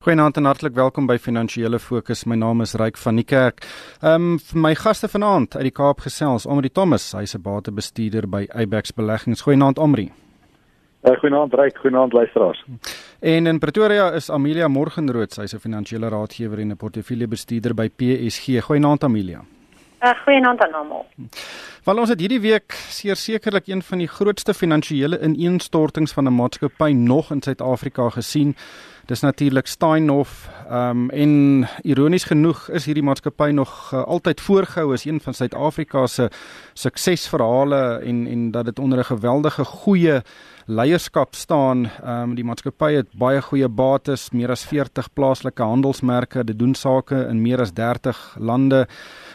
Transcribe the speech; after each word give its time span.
Goeienaand 0.00 0.36
en 0.36 0.46
hartlik 0.48 0.72
welkom 0.72 1.04
by 1.04 1.18
Finansiële 1.20 1.76
Fokus. 1.78 2.22
My 2.24 2.38
naam 2.40 2.62
is 2.64 2.70
Ryk 2.80 2.96
van 2.96 3.18
die 3.20 3.24
Kerk. 3.28 3.66
Ehm 4.00 4.30
um, 4.30 4.38
vir 4.40 4.60
my 4.64 4.70
gaste 4.74 5.10
vanaand 5.12 5.56
uit 5.58 5.66
die 5.66 5.72
Kaap 5.76 6.00
gesels, 6.00 6.46
Omri 6.46 6.70
Thomas, 6.72 7.10
hy's 7.12 7.34
'n 7.36 7.42
batebestuurder 7.42 8.26
by 8.26 8.46
Abex 8.48 8.94
Beleggings. 8.96 9.42
Goeienaand 9.44 9.78
Omri. 9.78 10.06
Uh, 11.04 11.12
goeienaand 11.20 11.52
Ryk, 11.54 11.76
goeienaand 11.76 12.12
luisteraars. 12.12 12.64
En 13.20 13.46
in 13.46 13.58
Pretoria 13.58 14.10
is 14.12 14.30
Amelia 14.30 14.68
Morgenrood, 14.68 15.32
sy's 15.32 15.52
'n 15.52 15.60
finansiële 15.60 16.08
raadgewer 16.08 16.58
en 16.58 16.70
'n 16.70 16.76
portefeuljebestuurder 16.76 17.74
by 17.74 17.90
PSG. 17.90 18.64
Goeienaand 18.64 19.04
Amelia. 19.04 19.44
Uh, 20.00 20.10
goeienaand 20.24 20.60
aan 20.60 20.72
almal. 20.72 21.06
Wel 21.84 21.98
ons 21.98 22.08
het 22.08 22.20
hierdie 22.20 22.40
week 22.40 22.72
seker 22.72 23.16
sekerlik 23.16 23.66
een 23.68 23.82
van 23.82 23.98
die 23.98 24.08
grootste 24.08 24.54
finansiële 24.54 25.20
ineenstortings 25.20 26.12
van 26.12 26.24
'n 26.24 26.34
maatskappy 26.34 26.92
nog 26.92 27.30
in 27.30 27.42
Suid-Afrika 27.42 28.08
gesien. 28.08 28.56
Dis 29.06 29.20
natuurlik 29.20 29.66
Steinhoff. 29.66 30.48
Ehm 30.70 30.88
um, 30.90 31.10
en 31.10 31.68
ironies 31.82 32.24
genoeg 32.24 32.68
is 32.70 32.84
hierdie 32.84 33.02
maatskappy 33.02 33.50
nog 33.50 33.90
uh, 33.94 34.02
altyd 34.04 34.40
voorgehou 34.40 34.92
as 34.92 35.04
een 35.04 35.20
van 35.20 35.34
Suid-Afrika 35.34 36.06
se 36.06 36.28
suksesverhale 36.74 38.00
en 38.04 38.26
en 38.26 38.50
dat 38.50 38.64
dit 38.64 38.78
onder 38.78 38.98
'n 38.98 39.04
geweldige 39.04 39.64
goeie 39.64 40.22
leierskap 40.66 41.34
staan. 41.34 41.90
Ehm 42.04 42.22
um, 42.22 42.34
die 42.34 42.44
maatskappy 42.44 42.92
het 42.92 43.08
baie 43.12 43.42
goeie 43.42 43.68
bates, 43.68 44.30
meer 44.30 44.50
as 44.50 44.64
40 44.64 45.12
plaaslike 45.12 45.62
handelsmerke, 45.62 46.44
dit 46.44 46.58
doen 46.58 46.74
sake 46.74 47.26
in 47.28 47.42
meer 47.42 47.60
as 47.60 47.72
30 47.72 48.36
lande. 48.38 48.86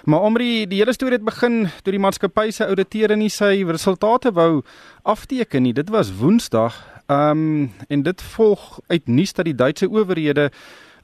Maar 0.04 0.22
omre 0.22 0.68
die 0.68 0.80
hele 0.80 0.94
storie 0.94 1.18
het 1.18 1.26
begin 1.26 1.70
toe 1.84 1.92
die 1.92 2.00
maatskappy 2.00 2.52
se 2.52 2.66
ouditeur 2.66 3.18
nie 3.18 3.30
sy 3.30 3.64
resultate 3.68 4.32
wou 4.32 4.64
afteken 5.04 5.64
nie. 5.64 5.74
Dit 5.74 5.90
was 5.90 6.16
Woensdag 6.16 6.95
Ehm 7.06 7.30
um, 7.30 7.72
en 7.88 8.02
dit 8.02 8.22
volg 8.22 8.80
uit 8.88 9.08
nuus 9.08 9.34
dat 9.34 9.46
die 9.46 9.56
Duitse 9.56 9.90
owerhede 9.90 10.52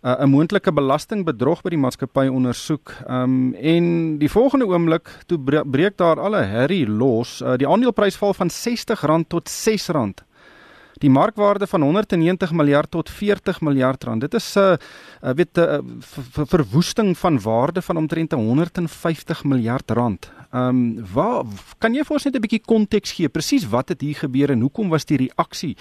uh, 0.02 0.16
'n 0.20 0.30
moontlike 0.30 0.74
belastingbedrog 0.74 1.62
by 1.62 1.70
die 1.70 1.78
maatskappy 1.78 2.28
ondersoek. 2.28 2.96
Ehm 3.08 3.24
um, 3.24 3.54
en 3.54 4.18
die 4.18 4.30
volgende 4.30 4.66
oomblik 4.66 5.10
toe 5.26 5.40
breek 5.66 5.98
daar 5.98 6.20
alle 6.20 6.42
herrie 6.42 6.88
los. 6.88 7.42
Uh, 7.42 7.54
die 7.56 7.68
aandeleprys 7.68 8.18
val 8.18 8.34
van 8.34 8.50
R60 8.50 9.28
tot 9.28 9.50
R6. 9.50 10.26
Die 11.02 11.10
markwaarde 11.10 11.66
van 11.68 11.82
190 11.82 12.52
miljard 12.54 12.92
tot 12.92 13.10
40 13.10 13.62
miljard 13.62 14.04
rand. 14.04 14.22
Dit 14.22 14.34
is 14.34 14.56
'n 14.56 14.60
uh, 14.60 14.76
uh, 15.24 15.34
weet 15.34 15.58
'n 15.58 15.62
uh, 15.62 16.46
verwoesting 16.46 17.18
van 17.18 17.42
waarde 17.42 17.82
van 17.82 17.98
omtrent 17.98 18.32
150 18.32 19.44
miljard 19.44 19.92
rand. 19.92 20.32
Ehm 20.52 20.68
um, 20.68 21.06
waar 21.14 21.44
kan 21.78 21.94
jy 21.94 22.04
vir 22.04 22.14
ons 22.14 22.26
net 22.26 22.36
'n 22.36 22.42
bietjie 22.42 22.66
konteks 22.66 23.12
gee 23.12 23.30
presies 23.30 23.70
wat 23.70 23.90
het 23.90 24.02
hier 24.02 24.16
gebeur 24.16 24.50
en 24.50 24.62
hoekom 24.62 24.90
was 24.90 25.06
die 25.06 25.18
reaksie 25.18 25.76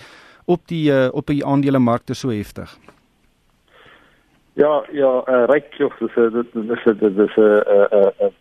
op 0.46 0.60
die 0.66 0.91
uh, 0.91 1.08
op 1.12 1.26
die 1.26 1.44
aandelemarkte 1.44 2.14
so 2.14 2.28
heftig? 2.28 2.78
Ja, 4.52 4.84
ja, 4.92 5.22
uh, 5.28 5.44
ryk 5.46 5.74
jy 5.78 5.88
dis 5.98 6.14
dit 6.32 6.52
dis 6.52 6.84
dit 6.84 7.18
is 7.18 7.36
'n 7.36 7.62
'n 8.24 8.32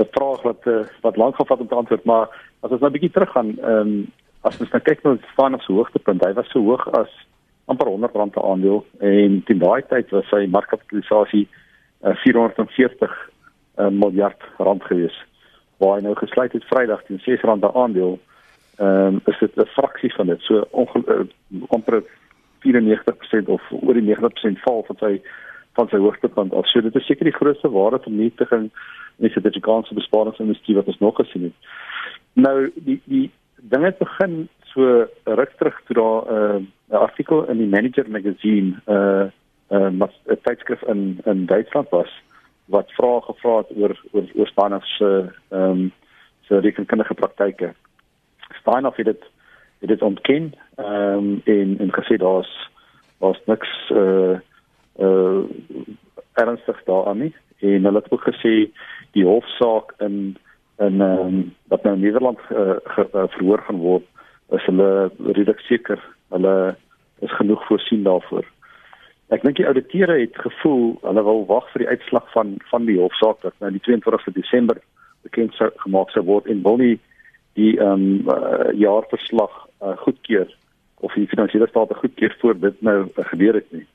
'n 0.00 0.08
vraag 0.10 0.42
wat 0.42 0.66
uh, 0.66 0.84
wat 1.00 1.16
lank 1.16 1.36
gevat 1.36 1.60
om 1.60 1.68
te 1.68 1.74
antwoord, 1.74 2.04
maar 2.04 2.28
as 2.60 2.70
ons 2.70 2.80
nou 2.80 2.90
'n 2.90 2.92
bietjie 2.92 3.10
teruggaan, 3.10 3.58
ehm 3.58 3.88
um, 3.88 4.12
as 4.42 4.60
ons 4.60 4.70
nou 4.72 4.80
kyk 4.80 5.02
na 5.04 5.14
die 5.14 5.32
Spanish 5.32 5.66
hoogtepunt, 5.68 6.24
hy 6.24 6.32
was 6.36 6.48
so 6.52 6.62
hoog 6.64 6.86
as 6.98 7.10
amper 7.70 7.90
100 7.90 8.16
rand 8.16 8.32
per 8.34 8.46
aandeel 8.46 8.84
en 8.98 9.42
teen 9.46 9.60
daai 9.62 9.82
tyd 9.90 10.10
was 10.14 10.28
sy 10.32 10.46
markkapitalisasie 10.50 11.44
uh, 11.46 12.14
440 12.24 13.10
uh, 13.10 13.90
miljard 13.94 14.48
rand 14.58 14.82
geweest 14.88 15.26
waar 15.80 15.96
hy 15.96 16.04
nou 16.04 16.16
gesluit 16.18 16.52
het 16.52 16.66
Vrydag 16.68 17.04
teen 17.06 17.20
R6 17.22 17.40
per 17.40 17.72
aandeel, 17.72 18.18
ehm 18.80 19.16
um, 19.16 19.20
is 19.32 19.38
dit 19.40 19.56
'n 19.56 19.72
fraksie 19.76 20.12
van 20.14 20.26
dit. 20.26 20.40
So 20.40 20.64
ongeveer 20.70 22.04
94% 22.60 23.48
of 23.48 23.62
oor 23.70 23.94
die 23.94 24.14
90% 24.14 24.60
val 24.64 24.84
van 24.86 24.96
sy 25.00 25.22
van 25.72 25.88
sy 25.88 25.96
hoogtepunt 25.96 26.52
af. 26.52 26.66
So 26.68 26.80
dit 26.80 26.94
is 26.96 27.06
seker 27.06 27.24
die 27.24 27.38
grootste 27.38 27.70
waardevernietiging 27.70 28.70
in 29.16 29.26
die 29.26 29.30
Suid-Afrikaanse 29.30 29.94
besparingsindustrie 29.94 30.76
wat 30.76 30.86
ons 30.86 30.98
nog 30.98 31.16
gesien 31.16 31.42
het. 31.42 31.56
Nou 32.32 32.70
die 32.74 33.00
die 33.04 33.30
ding 33.62 33.84
het 33.84 33.98
begin 33.98 34.48
so 34.72 35.06
ruk 35.24 35.52
terug 35.58 35.80
toe 35.84 35.96
daar 35.96 36.22
'n 36.32 36.72
uh, 36.90 36.98
artikel 36.98 37.48
in 37.48 37.58
die 37.58 37.68
Manager 37.68 38.10
magazine 38.10 38.74
uh 38.86 39.24
uh, 39.70 39.90
'n 39.90 40.38
tydskrif 40.42 40.82
in 40.82 41.20
in 41.24 41.46
Duitsland 41.46 41.88
was 41.88 42.22
wat 42.64 42.92
vrae 42.92 43.20
gevra 43.20 43.56
het 43.56 43.70
oor 43.76 43.94
oor 44.12 44.26
oor 44.34 44.46
Steinhoff 44.46 44.86
se 44.86 45.32
ehm 45.48 45.70
um, 45.70 45.92
se 46.40 46.58
rekenkundige 46.58 47.14
praktyke. 47.14 47.74
Steinhoff 48.60 48.96
het 48.96 49.06
dit 49.06 49.24
het 49.78 49.88
dit 49.88 50.02
ontken 50.02 50.54
ehm 50.76 51.18
um, 51.18 51.40
en 51.44 51.78
en 51.78 51.92
gesê 51.92 52.16
daar's 52.16 52.70
was 53.18 53.40
niks 53.46 53.90
eh 53.90 53.96
uh, 53.96 54.38
eh 54.96 55.06
uh, 55.06 55.42
ernstig 56.32 56.84
daaraan 56.84 57.18
nie. 57.18 57.34
En 57.58 57.84
hulle 57.84 57.98
het 57.98 58.10
ook 58.10 58.22
gesê 58.32 58.70
die 59.10 59.24
hofsaak 59.24 59.94
in 59.98 60.36
in 60.80 61.00
ehm 61.00 61.26
um, 61.26 61.54
wat 61.68 61.82
nou 61.82 61.94
in 61.94 62.00
Nederland 62.00 62.38
uh, 62.50 62.76
uh, 62.96 63.26
verhoor 63.34 63.62
gaan 63.66 63.82
word 63.84 64.06
is 64.56 64.64
hulle 64.66 65.10
redelik 65.18 65.60
seker 65.68 66.00
hulle 66.34 66.54
is 67.20 67.32
genoeg 67.36 67.66
voorsien 67.66 68.02
daarvoor. 68.02 68.46
Ek 69.30 69.44
dink 69.44 69.60
die 69.60 69.66
ouditeure 69.66 70.16
het 70.18 70.38
gevoel 70.42 70.96
hulle 71.02 71.24
wil 71.26 71.44
wag 71.46 71.68
vir 71.72 71.84
die 71.84 71.90
uitslag 71.92 72.30
van 72.32 72.56
van 72.70 72.88
die 72.88 72.98
hofsaak 72.98 73.44
wat 73.46 73.58
nou 73.60 73.70
die 73.76 73.82
22ste 73.86 74.32
Desember 74.34 74.80
bekend 75.26 75.54
sou 75.54 75.68
gemaak 75.84 76.10
sou 76.14 76.24
word 76.24 76.48
en 76.48 76.64
wil 76.64 76.80
nie 76.80 76.96
die 77.58 77.76
ehm 77.76 77.92
um, 77.92 78.32
uh, 78.32 78.72
jaarverslag 78.72 79.52
uh, 79.82 79.96
goedkeur 80.06 80.48
of 81.00 81.14
die 81.16 81.28
finansiële 81.28 81.68
state 81.68 81.94
goedkeur 81.94 82.36
voor 82.40 82.58
dit 82.60 82.82
nou 82.82 82.98
uh, 83.04 83.24
gebeur 83.32 83.54
het 83.60 83.72
nie. 83.72 83.86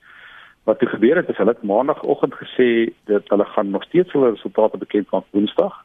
Wat 0.65 0.79
toe 0.79 0.89
gebeur 0.89 1.17
het 1.21 1.29
is 1.29 1.37
hulle 1.37 1.53
het 1.53 1.63
maandagooggend 1.63 2.33
gesê 2.33 2.69
dat 3.09 3.29
hulle 3.29 3.45
gaan 3.45 3.69
nog 3.69 3.83
steeds 3.83 4.13
hulle 4.13 4.33
resultate 4.33 4.77
bekend 4.77 5.11
maak 5.11 5.25
Woensdag, 5.31 5.84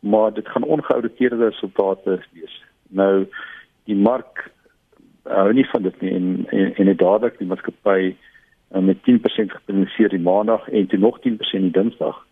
maar 0.00 0.32
dit 0.32 0.48
gaan 0.48 0.62
ongeauditeerde 0.62 1.36
resultate 1.36 2.20
wees. 2.32 2.62
Nou 2.88 3.26
die 3.84 3.96
mark 3.96 4.50
hou 5.22 5.52
nie 5.52 5.66
van 5.68 5.82
dit 5.82 6.00
nie 6.00 6.14
en 6.14 6.46
en, 6.48 6.74
en 6.74 6.96
dadelik 6.96 7.38
die 7.38 7.46
maatskappy 7.46 8.16
uh, 8.74 8.82
met 8.82 8.96
10% 8.96 9.54
gepubliseer 9.54 10.08
die 10.08 10.22
maandag 10.22 10.68
en 10.68 10.86
toe 10.86 10.98
nog 10.98 11.18
10% 11.18 11.22
die 11.50 11.70
dinsdag. 11.70 12.26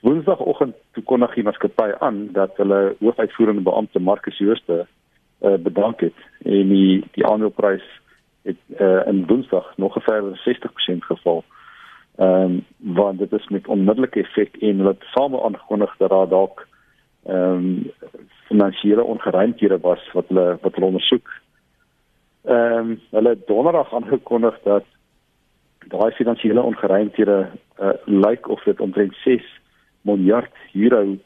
Woensdagoggend 0.00 0.76
toe 0.92 1.02
kon 1.02 1.26
die 1.34 1.42
maatskappy 1.44 1.90
aan 1.98 2.28
dat 2.32 2.56
hulle 2.56 2.96
hoofuitvoerende 3.00 3.62
beampte 3.62 4.00
Marcus 4.00 4.38
Jooste 4.38 4.86
uh, 5.42 5.54
bedank 5.54 6.00
het 6.00 6.18
en 6.44 6.68
die 6.68 7.04
die 7.12 7.26
aandeleprys 7.26 7.84
het 8.44 8.60
uh, 8.80 9.06
in 9.06 9.26
Woensdag 9.26 9.76
nog 9.76 9.96
verder 10.04 10.36
60% 10.36 10.98
geval. 10.98 11.44
Ehm 12.16 12.42
um, 12.42 12.64
want 12.94 13.18
dit 13.18 13.32
is 13.32 13.48
met 13.48 13.66
onmiddellike 13.66 14.20
effek 14.20 14.56
en 14.56 14.82
wat 14.82 14.96
same 15.00 15.42
aangekondig 15.42 15.96
dat 15.96 16.10
daar 16.10 16.28
dalk 16.28 16.66
ehm 17.22 17.36
um, 17.36 17.90
finansiële 18.46 19.02
ongeruimthede 19.02 19.78
was 19.80 20.12
wat 20.12 20.28
hulle 20.28 20.58
wat 20.60 20.74
hulle 20.74 20.86
ondersoek. 20.86 21.28
Ehm 22.44 22.78
um, 22.78 23.00
hulle 23.10 23.28
het 23.28 23.46
donderdag 23.46 23.94
aangekondig 23.94 24.60
dat 24.62 24.84
daai 25.88 26.12
finansiële 26.12 26.62
ongeruimthede 26.62 27.50
uh, 27.80 27.88
lyk 28.04 28.48
of 28.48 28.62
dit 28.62 28.80
omtrent 28.80 29.14
6 29.14 29.60
miljard 30.00 30.54
euro 30.72 31.16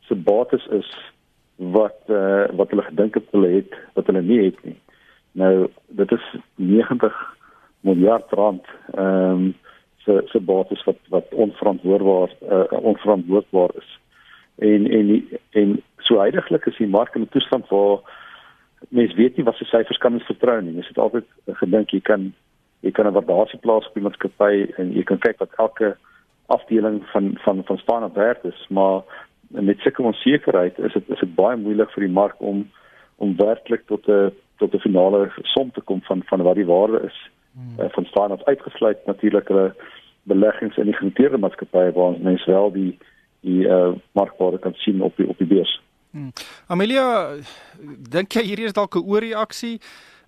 se 0.00 0.14
bates 0.14 0.66
is 0.66 1.12
wat 1.56 1.98
uh, 2.06 2.44
wat 2.56 2.70
hulle 2.70 2.82
gedink 2.82 3.14
het 3.14 3.26
hulle 3.30 3.48
het 3.48 3.74
wat 3.94 4.06
hulle 4.06 4.22
nie 4.22 4.44
het 4.44 4.64
nie. 4.64 4.78
Nou 5.32 5.70
dit 5.86 6.12
is 6.12 6.34
90 6.54 7.36
miljard 7.80 8.32
rand 8.32 8.64
ehm 8.94 9.30
um, 9.30 9.54
se 10.08 10.22
se 10.32 10.40
bates 10.40 10.84
wat 10.84 11.00
wat 11.14 11.34
onverantwoordbaar 11.44 12.30
uh, 12.50 12.78
onverantwoordbaar 12.92 13.70
is. 13.76 13.98
En 14.58 14.90
en 14.90 15.28
en 15.50 15.82
so 16.08 16.18
heidaglik 16.18 16.66
is 16.66 16.76
die 16.76 16.88
mark 16.96 17.14
in 17.14 17.22
'n 17.22 17.34
toestand 17.36 17.68
waar 17.68 17.98
mense 18.88 19.16
weet 19.16 19.36
nie 19.36 19.44
wat 19.44 19.56
se 19.56 19.64
syfers 19.64 19.98
kan 19.98 20.12
ons 20.12 20.30
vertrou 20.32 20.62
nie. 20.62 20.72
Mens 20.72 20.88
het 20.88 20.98
altyd 20.98 21.24
gedink 21.46 21.90
jy 21.90 22.00
kan 22.00 22.32
jy 22.80 22.90
kan 22.90 23.06
'n 23.06 23.12
waardasie 23.12 23.58
plaas 23.58 23.86
op 23.86 23.94
die 23.94 24.02
maatskappy 24.02 24.72
en 24.76 24.92
jy 24.92 25.02
kan 25.02 25.18
kyk 25.18 25.38
wat 25.38 25.54
elke 25.56 25.96
afdeling 26.46 27.02
van 27.12 27.38
van 27.44 27.64
van 27.64 27.78
staan 27.78 28.04
op 28.04 28.14
werd 28.14 28.44
is 28.44 28.66
maar 28.68 29.02
met 29.48 29.78
sulke 29.78 30.02
onsekerheid 30.02 30.78
is 30.78 30.92
dit 30.92 31.08
is 31.08 31.18
dit 31.18 31.34
baie 31.34 31.56
moeilik 31.56 31.90
vir 31.90 32.06
die 32.06 32.12
mark 32.20 32.36
om 32.38 32.70
om 33.16 33.36
werklik 33.36 33.86
tot 33.86 34.08
'n 34.08 34.32
tot 34.58 34.74
'n 34.74 34.84
finale 34.86 35.30
som 35.42 35.70
te 35.70 35.80
kom 35.80 36.02
van 36.02 36.22
van 36.24 36.42
wat 36.42 36.54
die 36.54 36.66
waarde 36.66 37.00
is 37.06 37.30
hmm. 37.52 37.84
uh, 37.84 37.90
van 37.90 38.04
staan 38.04 38.32
op 38.32 38.44
uitgesluit 38.44 39.06
natuurlik 39.06 39.48
hulle 39.48 39.74
beleggings 40.28 40.76
in 40.76 40.90
die 40.90 40.98
genoteerde 40.98 41.40
maatskappye 41.42 41.92
waar 41.96 42.12
ons 42.12 42.24
mens 42.24 42.44
wel 42.46 42.72
die 42.72 42.92
die 43.46 43.64
uh, 43.70 43.94
markwaarde 44.18 44.58
kan 44.58 44.74
sien 44.82 45.02
op 45.02 45.16
die 45.16 45.28
op 45.28 45.38
die 45.38 45.46
beurs. 45.46 45.80
Hmm. 46.10 46.32
Amelia, 46.66 47.36
dink 48.10 48.34
jy 48.34 48.42
hierdie 48.42 48.66
is 48.70 48.76
dalk 48.76 48.96
'n 48.96 49.06
oorreaksie? 49.06 49.78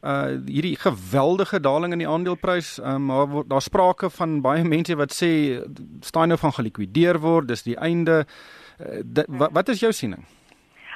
uh 0.00 0.40
hierdie 0.48 0.76
geweldige 0.80 1.60
daling 1.60 1.92
in 1.92 2.00
die 2.00 2.08
aandeleprys, 2.08 2.78
um, 2.78 3.04
maar 3.06 3.26
daar 3.48 3.60
sprake 3.60 4.10
van 4.10 4.40
baie 4.40 4.64
mense 4.64 4.96
wat 4.96 5.12
sê 5.12 5.60
staan 6.00 6.32
nou 6.32 6.38
van 6.40 6.52
gelikwideer 6.56 7.20
word, 7.20 7.48
dis 7.48 7.62
die 7.62 7.76
einde. 7.76 8.24
Uh, 8.80 9.02
dit, 9.04 9.26
wat, 9.28 9.52
wat 9.52 9.68
is 9.68 9.80
jou 9.80 9.92
siening? 9.92 10.24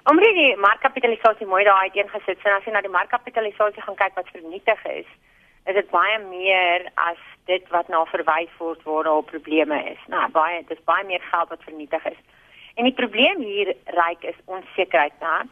Omre 0.08 0.30
die 0.36 0.56
markkapitalisasie 0.56 1.46
mooi 1.46 1.64
daai 1.64 1.88
uiteengesit. 1.88 2.40
So 2.40 2.48
as 2.48 2.64
jy 2.64 2.72
na 2.72 2.80
die 2.84 2.92
markkapitalisasie 2.92 3.84
gaan 3.84 4.00
kyk 4.00 4.16
wat 4.16 4.32
vernietig 4.32 4.84
is, 4.88 5.08
is 5.68 5.76
dit 5.76 5.92
baie 5.92 6.18
meer 6.24 6.88
as 6.94 7.20
dit 7.44 7.69
wat 7.69 7.88
na 7.88 8.05
verwys 8.05 8.52
word 8.58 8.82
waar 8.82 9.05
daar 9.05 9.23
probleme 9.23 9.85
is. 9.91 10.00
Nou, 10.06 10.31
baie 10.31 10.64
dis 10.69 10.85
baie 10.85 11.05
meer 11.05 11.23
geld 11.31 11.49
wat 11.49 11.62
vernietig 11.62 12.05
is. 12.05 12.20
En 12.75 12.85
die 12.85 12.94
probleem 12.94 13.41
hier 13.41 13.75
ryk 13.85 14.23
is 14.23 14.41
onsekerheid, 14.44 15.12
nou. 15.20 15.43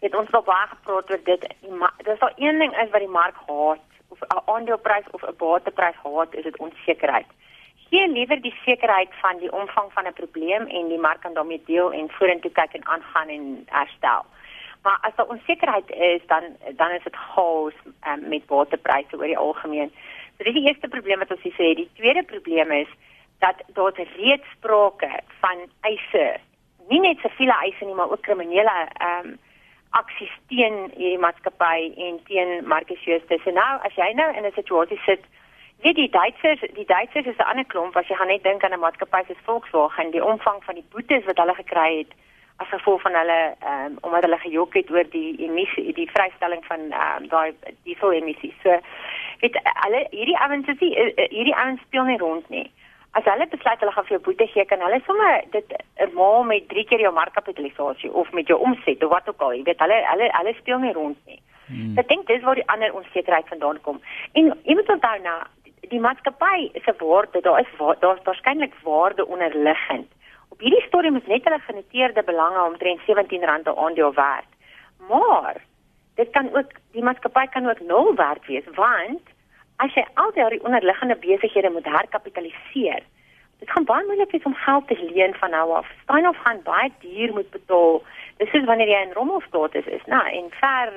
Het 0.00 0.14
ons 0.14 0.32
al 0.32 0.42
baie 0.42 0.66
gepraat 0.68 1.10
oor 1.10 1.22
dit. 1.24 1.46
Dis 2.04 2.20
al 2.20 2.34
een 2.36 2.58
ding 2.58 2.76
is 2.82 2.90
wat 2.90 3.00
die 3.00 3.16
mark 3.18 3.38
haat 3.46 3.84
of 4.08 4.20
'n 4.20 4.42
aandeleprys 4.44 5.10
of 5.10 5.22
'n 5.22 5.36
bateprys 5.36 5.98
haat, 6.04 6.34
is 6.34 6.42
dit 6.42 6.58
onsekerheid. 6.58 7.26
Gee 7.90 8.08
liewer 8.08 8.40
die 8.42 8.54
sekerheid 8.64 9.08
van 9.20 9.38
die 9.38 9.52
omvang 9.52 9.92
van 9.92 10.06
'n 10.06 10.12
probleem 10.12 10.66
en 10.66 10.88
die 10.88 10.98
mark 10.98 11.20
kan 11.20 11.34
daarmee 11.34 11.62
deel 11.66 11.92
en 11.92 12.10
vorentoe 12.10 12.50
kyk 12.50 12.72
en 12.72 12.86
aangaan 12.86 13.28
en 13.28 13.66
herstel. 13.66 14.24
Maar 14.82 14.98
as 15.00 15.14
daar 15.14 15.26
onsekerheid 15.26 15.90
is, 15.90 16.20
dan 16.26 16.42
dan 16.76 16.90
is 16.90 17.02
dit 17.02 17.16
chaos 17.16 17.74
um, 18.08 18.28
met 18.28 18.42
waterpryse 18.46 19.16
oor 19.16 19.26
die 19.26 19.38
algemeen. 19.38 19.92
So 20.36 20.44
dis 20.44 20.54
die 20.54 20.66
eerste 20.68 20.88
probleem 20.88 21.18
wat 21.18 21.30
ons 21.30 21.42
hier 21.42 21.56
sê. 21.56 21.74
Die 21.74 21.88
tweede 21.96 22.22
probleem 22.22 22.72
is 22.72 22.90
dat 23.44 23.62
daar 23.76 23.92
reeds 24.16 24.50
sprake 24.56 25.10
van 25.40 25.64
eise, 25.80 26.26
nie 26.88 27.00
net 27.00 27.20
siviele 27.20 27.56
eise 27.64 27.84
nie, 27.84 27.94
maar 27.94 28.10
ook 28.10 28.24
kriminele 28.28 28.78
ehm 28.94 29.32
um, 29.32 29.38
aksies 29.96 30.32
teen 30.50 30.74
hierdie 30.92 31.20
maatskappy 31.22 31.92
en 32.06 32.18
teen 32.28 32.66
Marcus 32.68 33.04
Jooste. 33.04 33.38
So 33.44 33.52
nou, 33.54 33.78
as 33.86 33.94
jy 33.96 34.12
nou 34.12 34.28
in 34.36 34.44
'n 34.44 34.52
situasie 34.52 34.98
sit, 35.06 35.22
weet 35.80 35.96
die 35.96 36.10
Duitsers, 36.10 36.60
die 36.74 36.84
Duitsers 36.84 37.26
is 37.26 37.38
'n 37.38 37.48
ander 37.50 37.64
klomp 37.64 37.96
as 37.96 38.08
jy 38.08 38.16
gaan 38.16 38.28
net 38.28 38.42
dink 38.42 38.64
aan 38.64 38.72
'n 38.72 38.80
maatskappy 38.80 39.22
soos 39.26 39.44
Volkswagen, 39.44 40.10
die 40.10 40.24
omvang 40.24 40.64
van 40.64 40.74
die 40.74 40.88
boetes 40.90 41.24
wat 41.24 41.38
hulle 41.38 41.54
gekry 41.54 41.98
het 41.98 42.12
as 42.56 42.68
gevolg 42.68 43.00
van 43.02 43.14
hulle 43.14 43.54
ehm 43.60 43.84
um, 43.84 43.98
omdat 44.00 44.22
hulle 44.22 44.38
gejok 44.38 44.74
het 44.74 44.90
oor 44.90 45.04
die 45.10 45.36
emissie 45.46 45.92
die 45.92 46.10
vrystelling 46.10 46.64
van 46.64 46.80
ehm 46.90 47.22
um, 47.22 47.28
daai 47.28 47.54
diesel 47.84 48.12
emissies. 48.12 48.54
So 48.62 48.80
weet 49.40 49.58
alle 49.86 50.06
hierdie 50.10 50.38
ouens 50.38 50.68
is 50.68 50.80
eh, 50.80 51.12
eh, 51.16 51.30
hierdie 51.30 51.56
ouens 51.56 51.80
speel 51.80 52.04
nie 52.04 52.18
rond 52.18 52.48
nie. 52.48 52.70
As 53.16 53.24
hulle 53.24 53.46
besluit 53.48 53.80
hulle 53.80 53.92
gaan 53.92 54.04
vir 54.04 54.16
jou 54.16 54.24
boete 54.24 54.46
gee, 54.52 54.64
kan 54.68 54.80
hulle 54.84 55.00
sommer 55.06 55.44
dit 55.50 55.72
'n 56.04 56.12
maal 56.14 56.44
met 56.44 56.68
3 56.68 56.84
keer 56.84 57.00
jou 57.00 57.12
markkapitalisasie 57.12 58.12
of 58.12 58.32
met 58.32 58.46
jou 58.46 58.58
omset 58.60 59.04
of 59.04 59.10
wat 59.10 59.28
ook 59.28 59.40
al, 59.40 59.54
jy 59.54 59.62
weet 59.62 59.80
hulle 59.80 60.00
hulle 60.10 60.28
hulle 60.32 60.54
speel 60.54 60.78
nie 60.78 60.92
rond 60.92 61.18
nie. 61.26 61.40
Hmm. 61.66 61.98
Ek 61.98 62.08
dink 62.08 62.26
dis 62.26 62.42
waar 62.42 62.54
die 62.54 62.68
ander 62.68 62.94
onsekerheid 62.94 63.48
vandaan 63.48 63.80
kom. 63.80 64.00
En 64.32 64.52
jy 64.62 64.74
moet 64.74 64.88
onthou 64.88 65.18
nou 65.22 65.40
die 65.88 66.00
maatskappy 66.00 66.70
se 66.84 66.94
waarde, 66.98 67.40
daar 67.40 67.60
is 67.60 67.72
daar's 68.00 68.22
waarskynlik 68.22 68.74
waarde 68.82 69.26
onderliggend. 69.26 70.10
Op 70.48 70.60
hierdie 70.60 70.86
stadium 70.86 71.16
is 71.16 71.26
net 71.26 71.44
hulle 71.44 71.58
genoteerde 71.58 72.22
belange 72.22 72.62
omtrent 72.64 73.00
R17 73.00 73.42
'n 73.42 73.76
aandeel 73.76 74.14
werd. 74.14 74.50
Maar 75.08 75.62
dit 76.16 76.30
kan 76.30 76.48
ook 76.56 76.70
die 76.96 77.02
maatskappy 77.02 77.46
kan 77.46 77.68
ook 77.68 77.80
nul 77.80 78.14
werd 78.14 78.46
wees 78.46 78.68
want 78.74 79.34
as 79.76 79.92
jy 79.94 80.04
al 80.14 80.32
die 80.32 80.64
onderliggende 80.64 81.16
besighede 81.20 81.70
moet 81.70 81.84
herkapitaliseer, 81.84 83.02
dit 83.60 83.70
gaan 83.70 83.84
baie 83.88 84.04
moeilik 84.06 84.30
wees 84.32 84.48
om 84.48 84.54
geld 84.54 84.88
te 84.88 84.96
leen 85.12 85.34
van 85.34 85.50
nou 85.50 85.72
af. 85.72 85.88
Steinhoff 86.02 86.40
gaan 86.44 86.62
baie 86.64 86.92
duur 87.00 87.32
moet 87.32 87.50
betaal. 87.50 88.02
Dis 88.40 88.50
soos 88.52 88.64
wanneer 88.68 88.88
jy 88.88 89.02
in 89.06 89.12
rommelstatus 89.16 89.84
is, 89.84 90.00
is, 90.00 90.08
nou 90.12 90.24
en 90.40 90.50
ver 90.60 90.92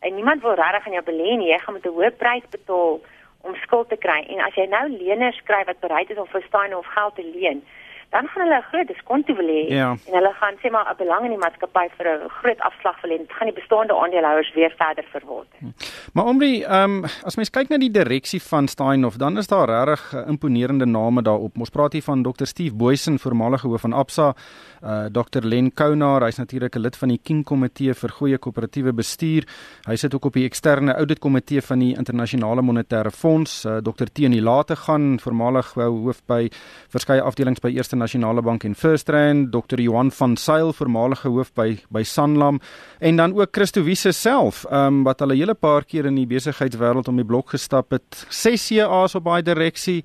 en 0.00 0.14
niemand 0.14 0.42
wil 0.42 0.56
regtig 0.56 0.86
aan 0.86 0.98
jou 0.98 1.04
belê 1.04 1.36
nie. 1.36 1.50
Jy 1.52 1.58
gaan 1.58 1.74
met 1.74 1.86
'n 1.86 1.96
hoë 1.96 2.10
prys 2.16 2.46
betaal 2.50 3.00
om 3.40 3.54
skuld 3.54 3.88
te 3.88 3.96
kry. 3.96 4.20
En 4.28 4.40
as 4.40 4.54
jy 4.54 4.66
nou 4.66 4.88
leners 4.88 5.40
kry 5.44 5.64
wat 5.64 5.80
bereid 5.80 6.10
is 6.10 6.16
om 6.16 6.26
vir 6.26 6.42
Steinhoff 6.42 6.94
geld 6.94 7.14
te 7.14 7.24
leen, 7.34 7.64
dan 8.10 8.26
gaan 8.28 8.42
hulle 8.42 8.58
'n 8.58 8.68
groot 8.70 8.86
diskonto 8.86 9.34
wil 9.34 9.46
hê 9.46 9.62
ja. 9.68 9.90
en 10.06 10.14
hulle 10.18 10.32
gaan 10.40 10.54
sê 10.62 10.70
maar 10.70 10.86
'n 10.90 10.96
belang 10.96 11.24
in 11.24 11.30
die 11.30 11.42
maatskappy 11.44 11.86
vir 11.96 12.06
'n 12.06 12.28
groot 12.28 12.60
afslag 12.60 13.00
wil 13.02 13.10
hê. 13.10 13.18
Dit 13.18 13.32
gaan 13.32 13.48
die 13.50 13.60
bestaande 13.60 13.94
aandeelhouers 14.02 14.52
weer 14.54 14.72
verder 14.76 15.04
verword. 15.12 15.48
Hm. 15.58 15.66
Maar 16.12 16.24
omrie, 16.24 16.64
ehm 16.64 17.04
um, 17.04 17.04
as 17.24 17.36
mens 17.36 17.50
kyk 17.50 17.68
na 17.68 17.78
die 17.78 17.90
direksie 17.90 18.42
van 18.42 18.68
Steinhoff, 18.68 19.16
dan 19.16 19.38
is 19.38 19.46
daar 19.46 19.68
regtig 19.68 20.12
uh, 20.14 20.28
imponerende 20.28 20.86
name 20.86 21.22
daarop. 21.22 21.58
Ons 21.58 21.70
praat 21.70 21.92
hier 21.92 22.02
van 22.02 22.22
Dr 22.22 22.44
Steve 22.44 22.74
Boysen, 22.74 23.18
voormalige 23.18 23.68
hoof 23.68 23.80
van 23.80 23.92
Absa, 23.92 24.34
uh, 24.82 25.04
Dr 25.04 25.42
Len 25.42 25.74
Kounar, 25.74 26.22
hy's 26.22 26.38
natuurlik 26.38 26.74
'n 26.76 26.80
lid 26.80 26.96
van 26.96 27.08
die 27.08 27.20
King 27.22 27.44
Komitee 27.44 27.94
vir 27.94 28.10
goeie 28.10 28.38
koöperatiewe 28.38 28.92
bestuur. 28.92 29.46
Hy 29.86 29.96
sit 29.96 30.14
ook 30.14 30.24
op 30.24 30.32
die 30.32 30.44
eksterne 30.44 30.94
audit 30.94 31.18
komitee 31.18 31.62
van 31.62 31.78
die 31.78 31.96
internasionale 31.96 32.62
monetêre 32.62 33.10
fonds. 33.10 33.64
Uh, 33.64 33.76
Dr 33.76 34.06
Tieni 34.12 34.42
Late 34.42 34.76
gaan 34.76 35.20
voormalig 35.20 35.74
hoof 35.74 36.22
by 36.26 36.48
verskeie 36.88 37.22
afdelings 37.22 37.60
by 37.60 37.68
Eerste 37.68 37.99
Nasionale 38.00 38.42
Bank 38.42 38.64
en 38.64 38.74
FirstRand, 38.74 39.50
Dr 39.52 39.80
Johan 39.80 40.10
van 40.16 40.36
Sail, 40.40 40.72
voormalige 40.72 41.28
hoof 41.28 41.52
by 41.54 41.76
by 41.92 42.02
Sanlam 42.02 42.60
en 42.98 43.20
dan 43.20 43.34
ook 43.36 43.52
Christo 43.52 43.84
Wiese 43.84 44.12
self, 44.16 44.64
ehm 44.64 45.00
um, 45.00 45.02
wat 45.04 45.22
al 45.22 45.32
'n 45.32 45.38
hele 45.38 45.54
paar 45.54 45.84
keer 45.84 46.06
in 46.06 46.16
die 46.16 46.26
besigheidswêreld 46.26 47.08
om 47.08 47.16
die 47.16 47.24
blok 47.24 47.50
gestap 47.50 47.90
het. 47.90 48.26
6 48.28 48.68
CA's 48.68 49.14
op 49.14 49.24
baie 49.24 49.42
direksie 49.42 50.04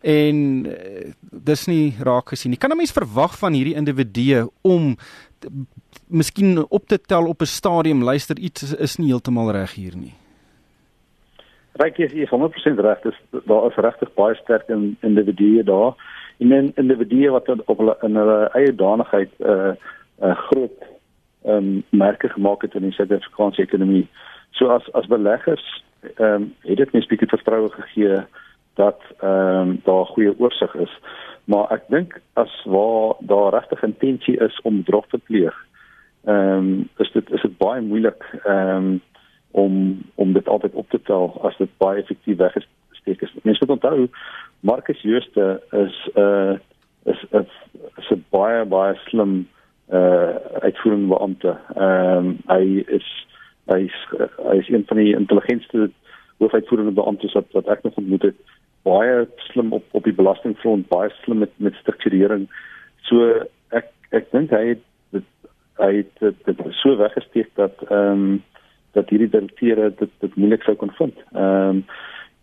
en 0.00 0.66
uh, 0.66 1.12
dis 1.30 1.66
nie 1.66 1.94
raak 2.00 2.28
gesien 2.28 2.50
nie. 2.50 2.58
Kan 2.58 2.70
'n 2.70 2.76
mens 2.76 2.92
verwag 2.92 3.38
van 3.38 3.52
hierdie 3.52 3.76
individue 3.76 4.48
om 4.62 4.96
miskien 6.08 6.64
op 6.68 6.86
te 6.86 6.98
tel 6.98 7.26
op 7.26 7.40
'n 7.40 7.46
stadium 7.46 8.02
luister 8.02 8.38
iets 8.38 8.62
is, 8.62 8.74
is 8.74 8.96
nie 8.96 9.08
heeltemal 9.08 9.50
reg 9.50 9.74
hier 9.74 9.96
nie. 9.96 10.14
Ryk 11.72 11.98
is 11.98 12.12
hier 12.12 12.28
100% 12.28 12.78
reg. 12.78 13.00
Dis 13.02 13.18
daar 13.44 13.66
is 13.66 13.76
regtig 13.76 14.14
baie 14.14 14.34
sterk 14.34 14.68
in 14.68 14.96
individue 15.00 15.64
daar 15.64 15.94
en 16.38 16.52
in 16.52 16.72
individue 16.74 17.30
wat 17.30 17.48
op 17.64 17.78
hulle 17.78 17.96
in 18.00 18.16
hulle 18.16 18.48
eie 18.52 18.74
danigheid 18.74 19.30
'n 19.38 19.46
uh, 19.46 19.68
eh, 19.68 19.74
uh, 20.22 20.36
groot 20.36 20.78
ehm 21.44 21.56
um, 21.56 21.82
merke 21.90 22.28
gemaak 22.28 22.62
het 22.62 22.74
in 22.74 22.82
die 22.82 22.92
Suid-Afrikaanse 22.92 23.62
ekonomie. 23.62 24.08
So 24.50 24.66
as 24.66 24.92
as 24.92 25.06
beleggers 25.06 25.84
ehm 26.00 26.42
um, 26.42 26.54
het 26.60 26.76
dit 26.76 26.92
mens 26.92 27.06
bietjie 27.06 27.28
vertroue 27.28 27.70
gegee 27.70 28.24
dat 28.74 29.00
ehm 29.18 29.68
um, 29.68 29.80
daar 29.84 30.06
goeie 30.06 30.38
oorsig 30.38 30.74
is. 30.74 30.98
Maar 31.44 31.70
ek 31.70 31.82
dink 31.88 32.20
as 32.32 32.62
waar 32.64 33.14
daar 33.18 33.52
regtig 33.52 33.82
intensie 33.82 34.38
is 34.40 34.60
om 34.62 34.84
drog 34.84 35.06
te 35.06 35.18
pleeg, 35.18 35.66
ehm 36.24 36.56
um, 36.56 36.88
is 36.96 37.12
dit 37.12 37.30
is 37.30 37.42
dit 37.42 37.58
baie 37.58 37.80
moeilik 37.80 38.24
ehm 38.44 38.76
um, 38.76 39.00
om 39.50 40.02
om 40.14 40.32
dit 40.32 40.48
altyd 40.48 40.74
op 40.74 40.90
te 40.90 41.00
tel 41.02 41.38
as 41.42 41.56
dit 41.56 41.70
baie 41.76 42.00
effektief 42.00 42.36
weggesteek 42.36 42.70
is. 42.70 42.83
Mense 43.04 43.64
moet 43.64 43.70
onthou 43.70 44.08
Marcus 44.60 45.00
Jooste 45.02 45.62
is 45.70 46.10
'n 46.14 46.20
uh, 46.20 46.56
is 47.04 47.24
'n 47.32 47.46
is 47.96 48.10
'n 48.10 48.24
baie 48.30 48.64
baie 48.64 48.94
slim 48.94 49.48
uh 49.92 50.34
uitvoerende 50.60 51.06
beampte. 51.06 51.56
Ehm 51.76 52.16
um, 52.16 52.38
hy 52.46 52.84
is 52.86 53.26
hy 53.66 53.80
is 53.84 53.98
hy 54.36 54.56
is 54.58 54.68
een 54.68 54.84
van 54.86 54.96
die 54.96 55.16
intelligentste 55.16 55.90
hoofuitvoerende 56.38 56.92
beamptes 56.92 57.32
wat 57.32 57.44
wat 57.52 57.66
ek 57.66 57.82
nog 57.82 57.94
ontmoet 57.94 58.22
het. 58.22 58.36
Baie 58.82 59.28
slim 59.36 59.72
op 59.72 59.84
op 59.90 60.04
die 60.04 60.14
belastingfront, 60.14 60.88
baie 60.88 61.10
slim 61.22 61.38
met 61.38 61.52
met 61.56 61.74
strukturering. 61.74 62.48
So 63.08 63.44
ek 63.68 63.92
ek 64.10 64.30
dink 64.32 64.50
hy 64.50 64.64
het 64.72 64.82
dit 65.10 65.28
hy 65.76 65.92
het 66.00 66.10
dit, 66.20 66.44
dit 66.44 66.66
so 66.80 66.96
weggesteek 66.96 67.52
dat 67.54 67.86
ehm 67.90 68.10
um, 68.10 68.42
dat 68.94 69.08
hierdie 69.10 69.30
direkteure 69.30 69.92
dit 69.98 70.10
dit 70.20 70.36
moeilik 70.36 70.62
sou 70.62 70.76
kon 70.76 70.92
vind. 71.00 71.16
Ehm 71.32 71.68
um, 71.68 71.84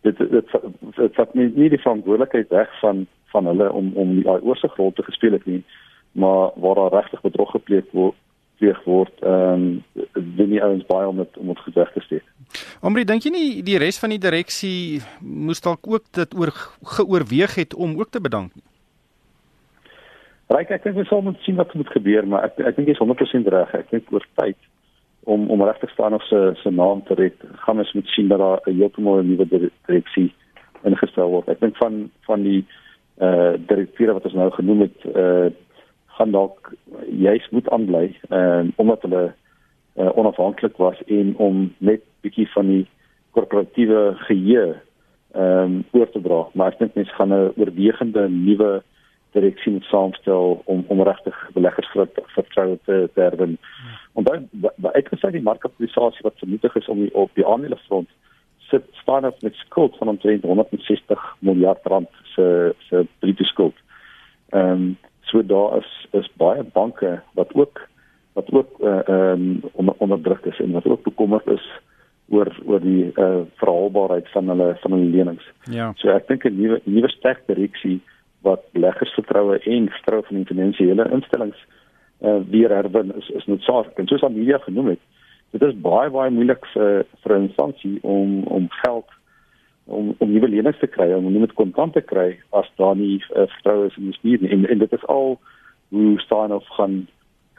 dit 0.01 0.17
dit 0.17 0.55
dit 0.97 1.15
vat 1.15 1.33
nie, 1.33 1.51
nie 1.55 1.69
die 1.69 1.81
verantwoordelikheid 1.81 2.49
weg 2.49 2.79
van 2.79 3.05
van 3.31 3.45
hulle 3.45 3.71
om 3.71 3.91
om 3.95 4.15
die 4.15 4.27
oorsigrol 4.27 4.91
te 4.93 5.03
gespeel 5.03 5.37
het 5.37 5.45
nie 5.45 5.63
maar 6.11 6.51
waar 6.55 6.75
daar 6.75 6.93
regtig 6.99 7.21
bedrog 7.21 7.51
gepleeg 7.51 7.87
word 7.91 8.17
pleeg 8.61 8.81
word 8.85 9.13
ehm 9.25 9.63
um, 9.63 9.83
doen 10.37 10.49
nie 10.49 10.61
ouens 10.61 10.85
baie 10.89 11.07
om 11.07 11.21
dit 11.21 11.37
om 11.37 11.47
dit 11.51 11.61
gesig 11.65 11.93
te 11.93 12.03
steek. 12.05 12.25
Omrie 12.81 13.05
dink 13.05 13.25
jy 13.25 13.31
nie 13.33 13.47
die 13.65 13.79
res 13.81 13.99
van 14.01 14.13
die 14.13 14.21
direksie 14.21 15.01
moes 15.21 15.63
dalk 15.65 15.87
ook 15.87 16.05
dit 16.17 16.35
oor 16.37 16.53
geoorweeg 16.97 17.55
het 17.61 17.73
om 17.73 17.97
ook 17.99 18.11
te 18.13 18.21
bedank 18.21 18.53
nie? 18.55 18.65
Ryk 20.51 20.75
ek 20.77 20.85
dink 20.85 21.01
ons 21.01 21.09
sal 21.09 21.23
moet 21.25 21.39
sien 21.45 21.57
wat 21.61 21.73
moet 21.79 21.93
gebeur 21.95 22.27
maar 22.27 22.49
ek 22.49 22.61
ek 22.71 22.77
dink 22.77 22.91
jy 22.91 22.97
is 22.97 23.03
100% 23.05 23.49
reg 23.55 23.73
ek 23.81 23.89
dink 23.95 24.13
oor 24.13 24.27
tyd 24.41 24.59
om 25.23 25.49
om 25.49 25.63
regtig 25.63 25.89
staan 25.89 26.13
of 26.13 26.23
se 26.27 26.51
se 26.53 26.69
naam 26.69 27.03
te 27.03 27.13
red, 27.13 27.33
gaan 27.65 27.77
ons 27.77 27.93
moet 27.93 28.07
sien 28.07 28.27
dat 28.27 28.39
daar 28.39 28.61
'n 28.65 28.77
heeltemal 28.77 29.23
nuwe 29.23 29.69
direksie 29.85 30.33
ingestel 30.83 31.29
word. 31.29 31.49
Ek 31.49 31.59
dink 31.59 31.75
van 31.77 32.09
van 32.25 32.41
die 32.41 32.65
eh 33.17 33.27
uh, 33.27 33.53
direkteure 33.67 34.13
wat 34.13 34.25
ons 34.25 34.33
nou 34.33 34.51
genoem 34.51 34.79
het, 34.81 34.97
eh 35.05 35.45
uh, 35.45 35.51
gaan 36.05 36.31
dalk 36.31 36.73
juist 37.09 37.51
moet 37.51 37.69
aanbly, 37.69 38.15
ehm 38.29 38.65
uh, 38.65 38.71
omdat 38.75 39.01
hulle 39.01 39.33
uh, 39.95 40.17
onafhanklik 40.17 40.77
was 40.77 41.03
en 41.05 41.35
om 41.37 41.73
net 41.77 42.01
bietjie 42.21 42.47
van 42.51 42.67
die 42.67 42.87
korporatiewe 43.31 44.13
geheue 44.15 44.75
ehm 45.31 45.63
um, 45.63 45.83
oor 45.91 46.09
te 46.11 46.21
dra. 46.21 46.47
Maar 46.53 46.71
ek 46.71 46.79
dink 46.79 46.95
mense 46.95 47.13
gaan 47.13 47.33
'n 47.33 47.53
oorwegende 47.57 48.29
nuwe 48.29 48.83
direksie 49.31 49.71
moet 49.71 49.83
saamstel 49.83 50.61
om 50.65 50.85
om 50.87 51.01
regtig 51.01 51.49
beleggers 51.53 51.91
vertroue 52.35 52.79
te 52.85 53.09
terwyl 53.13 53.57
En 54.13 54.23
dan 54.23 54.49
uitgesluit 54.91 55.33
die 55.33 55.43
markkapitalisasie 55.43 56.21
wat 56.21 56.37
vernietig 56.37 56.75
is 56.75 56.87
om 56.87 56.99
die, 56.99 57.13
op 57.15 57.29
die 57.33 57.47
aandelefront 57.47 58.09
sit 58.57 58.83
staan 58.91 59.25
op 59.25 59.41
met 59.41 59.55
skuld 59.55 59.97
van 59.97 60.07
omtrent 60.07 60.43
160 60.43 61.35
miljard 61.39 61.85
rand 61.85 62.09
se 62.23 62.75
se 62.79 63.05
bruto 63.19 63.43
skuld. 63.43 63.75
Ehm 64.49 64.71
um, 64.71 64.97
so 65.21 65.45
daar 65.45 65.77
is 65.77 66.07
is 66.11 66.31
baie 66.33 66.63
banke 66.63 67.21
wat 67.33 67.53
ook 67.53 67.87
wat 68.33 68.51
ook 68.51 68.79
eh, 68.79 69.07
ehm 69.07 69.11
uh, 69.11 69.31
um, 69.31 69.61
onder 69.71 69.95
onder 69.97 70.21
druk 70.21 70.45
is 70.45 70.59
en 70.59 70.71
wat 70.71 70.85
ook 70.85 71.03
bekommerd 71.03 71.47
is 71.47 71.69
oor 72.29 72.59
oor 72.65 72.79
die 72.79 73.11
eh 73.13 73.23
uh, 73.23 73.41
verhaalbaarheid 73.55 74.31
van 74.31 74.47
hulle 74.47 74.77
van 74.79 74.91
hulle 74.91 75.09
lenings. 75.15 75.51
Ja. 75.63 75.91
So 75.95 76.09
ek 76.09 76.27
dink 76.27 76.43
'n 76.43 76.55
nuwe 76.55 76.81
nuwe 76.83 77.09
sterk 77.09 77.41
direksie 77.45 78.01
wat 78.41 78.65
beleggers 78.73 79.13
vertroue 79.13 79.59
en 79.59 79.89
vertroue 79.89 80.23
van 80.27 80.35
die 80.35 80.45
finansiële 80.45 81.09
instellings 81.11 81.57
uh, 82.21 82.39
weer 82.49 82.69
herwin 82.69 83.13
is 83.17 83.29
is 83.29 83.45
noodsaaklik. 83.45 83.97
En 83.97 84.07
soos 84.07 84.23
Amelia 84.23 84.57
genoem 84.57 84.93
het, 84.93 84.99
dit 85.51 85.61
is 85.61 85.81
baie 85.87 86.09
baie 86.09 86.31
moeilik 86.31 86.65
vir 86.73 87.05
vir 87.23 87.37
'n 87.37 87.47
instansie 87.49 87.97
om 88.01 88.43
om 88.43 88.69
geld 88.83 89.09
om 89.85 90.15
om 90.17 90.31
nuwe 90.31 90.47
lenings 90.47 90.79
te 90.79 90.87
kry 90.87 91.13
om 91.13 91.31
nie 91.31 91.39
met 91.39 91.53
kontant 91.53 91.93
te 91.93 92.01
kry 92.01 92.39
as 92.51 92.69
daar 92.75 92.95
nie 92.95 93.23
uh, 93.35 93.47
vertroue 93.55 93.87
is 93.87 93.97
in 93.97 94.03
die 94.03 94.11
bestuur 94.11 94.41
nie 94.41 94.51
en, 94.55 94.67
en 94.69 94.79
dit 94.79 94.93
is 94.93 95.05
al 95.05 95.39
hoe 95.89 96.19
staan 96.19 96.51
of 96.51 96.67
gaan 96.77 97.07